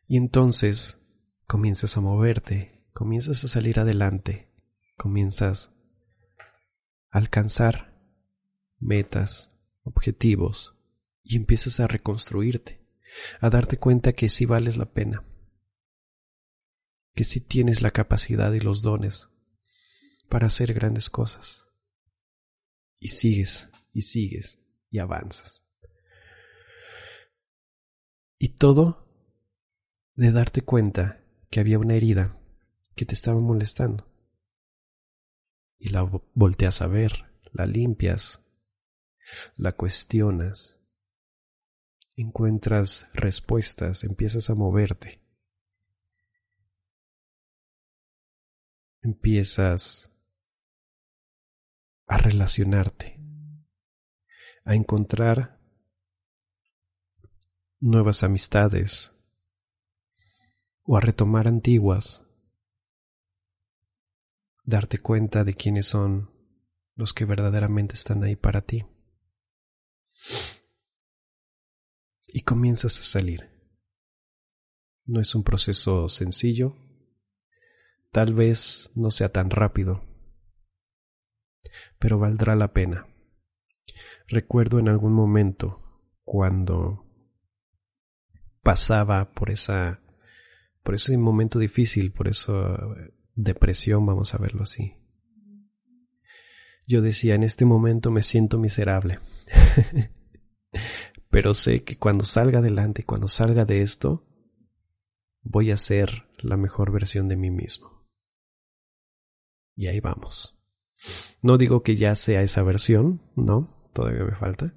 Y 0.06 0.18
entonces 0.18 1.02
comienzas 1.48 1.98
a 1.98 2.02
moverte, 2.02 2.86
comienzas 2.94 3.44
a 3.44 3.48
salir 3.48 3.80
adelante, 3.80 4.52
comienzas 4.96 5.76
a 7.10 7.18
alcanzar 7.18 8.00
metas, 8.78 9.52
objetivos, 9.82 10.76
y 11.24 11.38
empiezas 11.38 11.80
a 11.80 11.88
reconstruirte, 11.88 12.86
a 13.40 13.50
darte 13.50 13.80
cuenta 13.80 14.14
que 14.14 14.30
sí 14.30 14.46
vales 14.46 14.78
la 14.78 14.92
pena, 14.92 15.24
que 17.16 17.24
sí 17.24 17.40
tienes 17.40 17.82
la 17.82 17.92
capacidad 17.92 18.52
y 18.54 18.60
los 18.60 18.82
dones 18.82 19.30
para 20.30 20.48
hacer 20.48 20.74
grandes 20.74 21.10
cosas. 21.10 21.66
Y 23.00 23.10
sigues, 23.10 23.70
y 23.92 24.02
sigues, 24.02 24.63
y 24.94 25.00
avanzas. 25.00 25.66
Y 28.38 28.58
todo 28.58 29.10
de 30.14 30.32
darte 30.32 30.62
cuenta 30.62 31.26
que 31.50 31.60
había 31.60 31.80
una 31.80 31.96
herida 31.96 32.40
que 32.96 33.06
te 33.06 33.16
estaba 33.16 33.40
molestando. 33.40 34.08
Y 35.80 35.90
la 35.90 36.04
volteas 36.36 36.84
a 36.84 36.88
ver, 36.88 37.26
la 37.52 37.66
limpias, 37.66 38.46
la 39.56 39.72
cuestionas, 39.72 40.80
encuentras 42.16 43.10
respuestas, 43.14 44.04
empiezas 44.04 44.52
a 44.52 44.56
moverte. 44.56 45.24
Empiezas 49.02 50.16
a 52.06 52.20
relacionarte, 52.20 53.23
a 54.66 54.76
encontrar 54.76 55.60
nuevas 57.80 58.24
amistades 58.24 59.12
o 60.84 60.98
a 60.98 61.02
retomar 61.02 61.48
antiguas, 61.48 62.26
darte 64.64 65.00
cuenta 65.00 65.44
de 65.44 65.54
quiénes 65.54 65.88
son 65.88 66.32
los 66.96 67.14
que 67.14 67.26
verdaderamente 67.26 67.96
están 67.96 68.24
ahí 68.24 68.36
para 68.36 68.62
ti. 68.62 68.86
Y 72.28 72.42
comienzas 72.42 73.00
a 73.00 73.04
salir. 73.04 73.50
No 75.06 75.20
es 75.20 75.36
un 75.36 75.44
proceso 75.44 76.08
sencillo, 76.08 76.78
tal 78.12 78.34
vez 78.34 78.92
no 78.96 79.12
sea 79.12 79.30
tan 79.30 79.50
rápido, 79.50 80.06
pero 82.00 82.18
valdrá 82.18 82.56
la 82.56 82.72
pena. 82.72 83.13
Recuerdo 84.28 84.80
en 84.80 84.90
algún 84.90 85.14
momento 85.14 85.82
cuando 86.24 87.06
pasaba 88.62 89.32
por 89.34 89.52
esa 89.52 90.00
por 90.84 90.96
ese 90.96 91.18
momento 91.18 91.60
difícil, 91.60 92.12
por 92.12 92.28
esa 92.28 92.78
depresión, 93.36 94.06
vamos 94.06 94.34
a 94.34 94.38
verlo 94.38 94.64
así. 94.64 94.98
Yo 96.86 97.02
decía, 97.02 97.36
en 97.36 97.44
este 97.44 97.64
momento 97.64 98.12
me 98.12 98.22
siento 98.22 98.60
miserable. 98.60 99.20
Pero 101.30 101.54
sé 101.54 101.84
que 101.84 101.98
cuando 101.98 102.26
salga 102.26 102.60
adelante, 102.60 103.06
cuando 103.06 103.30
salga 103.30 103.64
de 103.64 103.82
esto, 103.82 104.28
voy 105.42 105.72
a 105.72 105.78
ser 105.78 106.28
la 106.40 106.58
mejor 106.58 106.92
versión 106.92 107.30
de 107.30 107.38
mí 107.38 107.50
mismo. 107.50 108.06
Y 109.76 109.88
ahí 109.88 110.02
vamos. 110.02 110.60
No 111.42 111.58
digo 111.58 111.82
que 111.82 111.96
ya 111.96 112.16
sea 112.16 112.42
esa 112.42 112.62
versión, 112.64 113.22
no, 113.36 113.83
todavía 113.94 114.24
me 114.24 114.36
falta. 114.36 114.74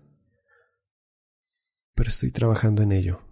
Pero 1.94 2.08
estoy 2.08 2.30
trabajando 2.30 2.82
en 2.82 2.92
ello. 2.92 3.22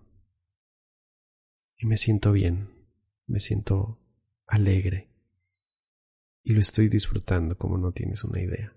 Y 1.77 1.87
me 1.87 1.97
siento 1.97 2.33
bien, 2.33 2.89
me 3.27 3.41
siento 3.41 4.01
alegre. 4.47 5.11
Y 6.43 6.55
lo 6.55 6.61
estoy 6.61 6.89
disfrutando 6.89 7.57
como 7.57 7.79
no 7.79 7.93
tienes 7.93 8.25
una 8.25 8.41
idea. 8.41 8.77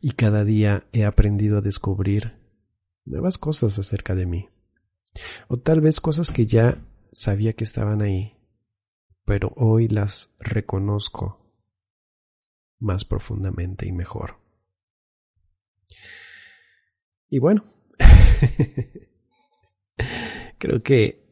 Y 0.00 0.12
cada 0.12 0.44
día 0.44 0.88
he 0.92 1.04
aprendido 1.04 1.58
a 1.58 1.62
descubrir 1.62 2.38
nuevas 3.04 3.38
cosas 3.38 3.78
acerca 3.78 4.14
de 4.14 4.26
mí. 4.26 4.48
O 5.48 5.58
tal 5.58 5.80
vez 5.80 6.00
cosas 6.00 6.30
que 6.30 6.46
ya 6.46 6.84
sabía 7.12 7.54
que 7.54 7.64
estaban 7.64 8.02
ahí, 8.02 8.36
pero 9.24 9.52
hoy 9.56 9.88
las 9.88 10.34
reconozco 10.38 11.46
más 12.78 13.04
profundamente 13.04 13.86
y 13.86 13.92
mejor. 13.92 14.45
Y 17.28 17.38
bueno, 17.38 17.64
creo 20.58 20.82
que 20.82 21.26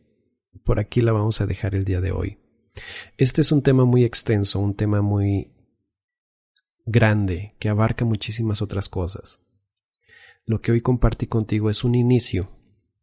por 0.64 0.80
aquí 0.80 1.00
la 1.00 1.12
vamos 1.12 1.40
a 1.40 1.46
dejar 1.46 1.74
el 1.74 1.84
día 1.84 2.00
de 2.00 2.10
hoy. 2.10 2.38
Este 3.16 3.42
es 3.42 3.52
un 3.52 3.62
tema 3.62 3.84
muy 3.84 4.04
extenso, 4.04 4.58
un 4.58 4.74
tema 4.74 5.02
muy 5.02 5.52
grande 6.84 7.54
que 7.58 7.68
abarca 7.68 8.04
muchísimas 8.04 8.62
otras 8.62 8.88
cosas. 8.88 9.40
Lo 10.46 10.60
que 10.60 10.72
hoy 10.72 10.80
compartí 10.80 11.26
contigo 11.26 11.70
es 11.70 11.84
un 11.84 11.94
inicio. 11.94 12.50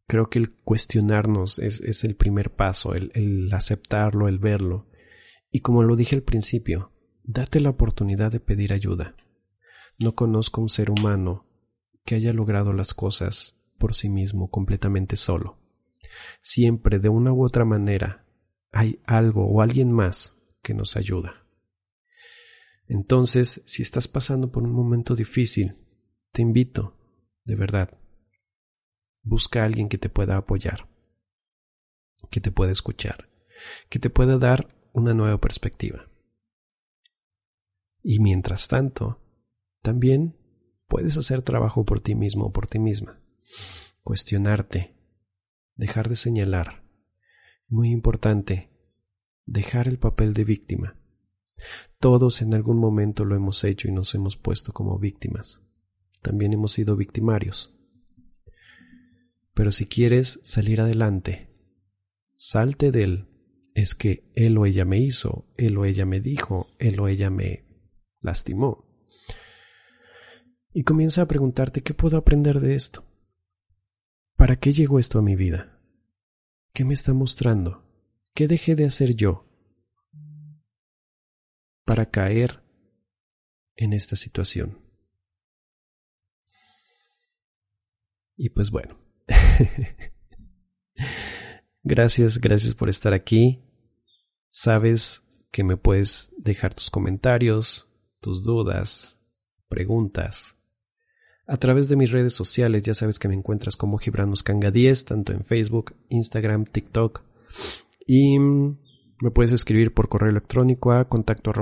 Creo 0.06 0.28
que 0.28 0.38
el 0.38 0.54
cuestionarnos 0.54 1.58
es, 1.58 2.04
el 2.04 2.14
primer 2.14 2.54
paso, 2.54 2.94
el, 2.94 3.10
el 3.14 3.52
aceptarlo, 3.52 4.28
el 4.28 4.38
verlo. 4.38 4.90
Y 5.50 5.60
como 5.60 5.82
lo 5.82 5.96
dije 5.96 6.14
al 6.14 6.22
principio, 6.22 6.92
date 7.24 7.60
la 7.60 7.70
oportunidad 7.70 8.30
de 8.30 8.40
pedir 8.40 8.72
ayuda. 8.72 9.16
No 9.98 10.14
conozco 10.14 10.60
un 10.60 10.68
ser 10.68 10.90
humano 10.90 11.51
que 12.04 12.14
haya 12.14 12.32
logrado 12.32 12.72
las 12.72 12.94
cosas 12.94 13.60
por 13.78 13.94
sí 13.94 14.08
mismo 14.08 14.50
completamente 14.50 15.16
solo. 15.16 15.58
Siempre 16.40 16.98
de 16.98 17.08
una 17.08 17.32
u 17.32 17.44
otra 17.44 17.64
manera 17.64 18.26
hay 18.72 19.00
algo 19.06 19.46
o 19.46 19.60
alguien 19.60 19.92
más 19.92 20.36
que 20.62 20.74
nos 20.74 20.96
ayuda. 20.96 21.46
Entonces, 22.86 23.62
si 23.66 23.82
estás 23.82 24.08
pasando 24.08 24.50
por 24.50 24.62
un 24.64 24.72
momento 24.72 25.14
difícil, 25.14 25.76
te 26.32 26.42
invito, 26.42 26.96
de 27.44 27.56
verdad, 27.56 27.98
busca 29.22 29.62
a 29.62 29.64
alguien 29.64 29.88
que 29.88 29.98
te 29.98 30.08
pueda 30.08 30.36
apoyar, 30.36 30.88
que 32.30 32.40
te 32.40 32.50
pueda 32.50 32.72
escuchar, 32.72 33.30
que 33.88 33.98
te 33.98 34.10
pueda 34.10 34.38
dar 34.38 34.74
una 34.92 35.14
nueva 35.14 35.38
perspectiva. 35.38 36.10
Y 38.02 38.18
mientras 38.18 38.68
tanto, 38.68 39.20
también 39.80 40.36
puedes 40.92 41.16
hacer 41.16 41.40
trabajo 41.40 41.86
por 41.86 42.00
ti 42.00 42.14
mismo 42.14 42.44
o 42.44 42.52
por 42.52 42.66
ti 42.66 42.78
misma, 42.78 43.18
cuestionarte, 44.02 44.94
dejar 45.74 46.10
de 46.10 46.16
señalar. 46.16 46.84
Muy 47.66 47.90
importante, 47.90 48.68
dejar 49.46 49.88
el 49.88 49.98
papel 49.98 50.34
de 50.34 50.44
víctima. 50.44 51.00
Todos 51.98 52.42
en 52.42 52.52
algún 52.52 52.76
momento 52.76 53.24
lo 53.24 53.34
hemos 53.34 53.64
hecho 53.64 53.88
y 53.88 53.90
nos 53.90 54.14
hemos 54.14 54.36
puesto 54.36 54.74
como 54.74 54.98
víctimas. 54.98 55.62
También 56.20 56.52
hemos 56.52 56.72
sido 56.72 56.94
victimarios. 56.94 57.74
Pero 59.54 59.72
si 59.72 59.86
quieres 59.86 60.40
salir 60.42 60.82
adelante, 60.82 61.48
salte 62.36 62.92
de 62.92 63.02
él. 63.02 63.28
Es 63.72 63.94
que 63.94 64.30
él 64.34 64.58
o 64.58 64.66
ella 64.66 64.84
me 64.84 64.98
hizo, 64.98 65.46
él 65.56 65.78
o 65.78 65.86
ella 65.86 66.04
me 66.04 66.20
dijo, 66.20 66.66
él 66.78 67.00
o 67.00 67.08
ella 67.08 67.30
me 67.30 67.64
lastimó. 68.20 68.91
Y 70.74 70.84
comienza 70.84 71.22
a 71.22 71.28
preguntarte 71.28 71.82
qué 71.82 71.92
puedo 71.92 72.16
aprender 72.16 72.60
de 72.60 72.74
esto. 72.74 73.04
¿Para 74.36 74.56
qué 74.56 74.72
llegó 74.72 74.98
esto 74.98 75.18
a 75.18 75.22
mi 75.22 75.36
vida? 75.36 75.78
¿Qué 76.72 76.84
me 76.84 76.94
está 76.94 77.12
mostrando? 77.12 77.84
¿Qué 78.34 78.48
dejé 78.48 78.74
de 78.74 78.86
hacer 78.86 79.14
yo 79.14 79.46
para 81.84 82.10
caer 82.10 82.62
en 83.76 83.92
esta 83.92 84.16
situación? 84.16 84.80
Y 88.34 88.48
pues 88.48 88.70
bueno, 88.70 88.98
gracias, 91.82 92.38
gracias 92.38 92.74
por 92.74 92.88
estar 92.88 93.12
aquí. 93.12 93.62
Sabes 94.48 95.28
que 95.50 95.64
me 95.64 95.76
puedes 95.76 96.32
dejar 96.38 96.72
tus 96.72 96.88
comentarios, 96.88 97.90
tus 98.20 98.42
dudas, 98.42 99.18
preguntas 99.68 100.56
a 101.46 101.56
través 101.56 101.88
de 101.88 101.96
mis 101.96 102.10
redes 102.10 102.34
sociales. 102.34 102.82
Ya 102.82 102.94
sabes 102.94 103.18
que 103.18 103.28
me 103.28 103.34
encuentras 103.34 103.76
como 103.76 103.98
Gibranoscanga 103.98 104.70
10, 104.70 105.04
tanto 105.06 105.32
en 105.32 105.44
Facebook, 105.44 105.94
Instagram, 106.08 106.64
TikTok. 106.64 107.22
Y 108.06 108.38
me 108.38 109.30
puedes 109.32 109.52
escribir 109.52 109.94
por 109.94 110.08
correo 110.08 110.30
electrónico 110.30 110.92
a 110.92 111.08
contacto 111.08 111.52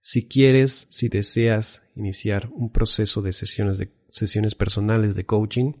Si 0.00 0.28
quieres, 0.28 0.86
si 0.90 1.08
deseas 1.08 1.82
iniciar 1.94 2.50
un 2.52 2.70
proceso 2.70 3.22
de 3.22 3.32
sesiones, 3.32 3.78
de 3.78 3.90
sesiones 4.10 4.54
personales 4.54 5.14
de 5.14 5.24
coaching, 5.24 5.72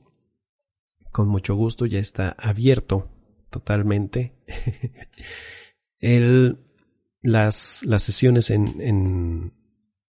con 1.10 1.28
mucho 1.28 1.54
gusto 1.54 1.86
ya 1.86 1.98
está 1.98 2.36
abierto 2.38 3.10
totalmente. 3.50 4.32
Las, 7.24 7.84
las 7.84 8.02
sesiones 8.02 8.50
en, 8.50 8.80
en, 8.80 9.52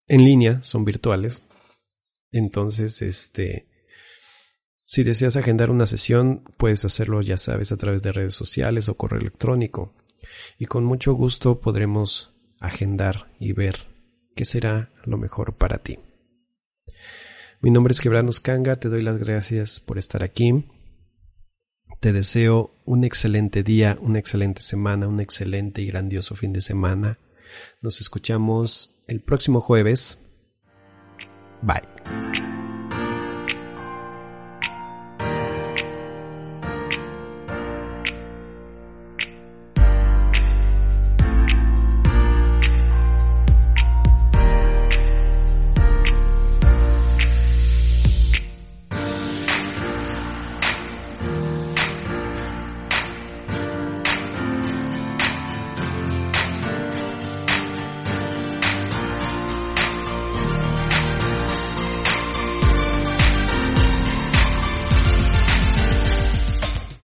en 0.07 0.23
línea 0.23 0.63
son 0.63 0.83
virtuales, 0.83 1.43
entonces, 2.33 3.01
este, 3.01 3.67
si 4.85 5.03
deseas 5.03 5.37
agendar 5.37 5.71
una 5.71 5.85
sesión, 5.85 6.43
puedes 6.57 6.83
hacerlo, 6.83 7.21
ya 7.21 7.37
sabes, 7.37 7.71
a 7.71 7.77
través 7.77 8.01
de 8.01 8.11
redes 8.11 8.33
sociales 8.33 8.89
o 8.89 8.97
correo 8.97 9.21
electrónico. 9.21 9.93
Y 10.57 10.65
con 10.65 10.83
mucho 10.83 11.13
gusto 11.13 11.61
podremos 11.61 12.33
agendar 12.59 13.31
y 13.39 13.53
ver 13.53 13.87
qué 14.35 14.45
será 14.45 14.91
lo 15.05 15.17
mejor 15.17 15.55
para 15.57 15.77
ti. 15.79 15.99
Mi 17.61 17.71
nombre 17.71 17.91
es 17.91 18.01
Quebranos 18.01 18.39
Kanga, 18.39 18.75
te 18.75 18.89
doy 18.89 19.01
las 19.01 19.17
gracias 19.17 19.79
por 19.79 19.97
estar 19.97 20.23
aquí. 20.23 20.65
Te 22.01 22.11
deseo 22.11 22.75
un 22.83 23.03
excelente 23.05 23.63
día, 23.63 23.97
una 24.01 24.19
excelente 24.19 24.61
semana, 24.61 25.07
un 25.07 25.21
excelente 25.21 25.81
y 25.81 25.85
grandioso 25.85 26.35
fin 26.35 26.51
de 26.51 26.61
semana. 26.61 27.19
Nos 27.81 28.01
escuchamos 28.01 28.99
el 29.07 29.21
próximo 29.21 29.61
jueves 29.61 30.19
Bye. 31.63 31.81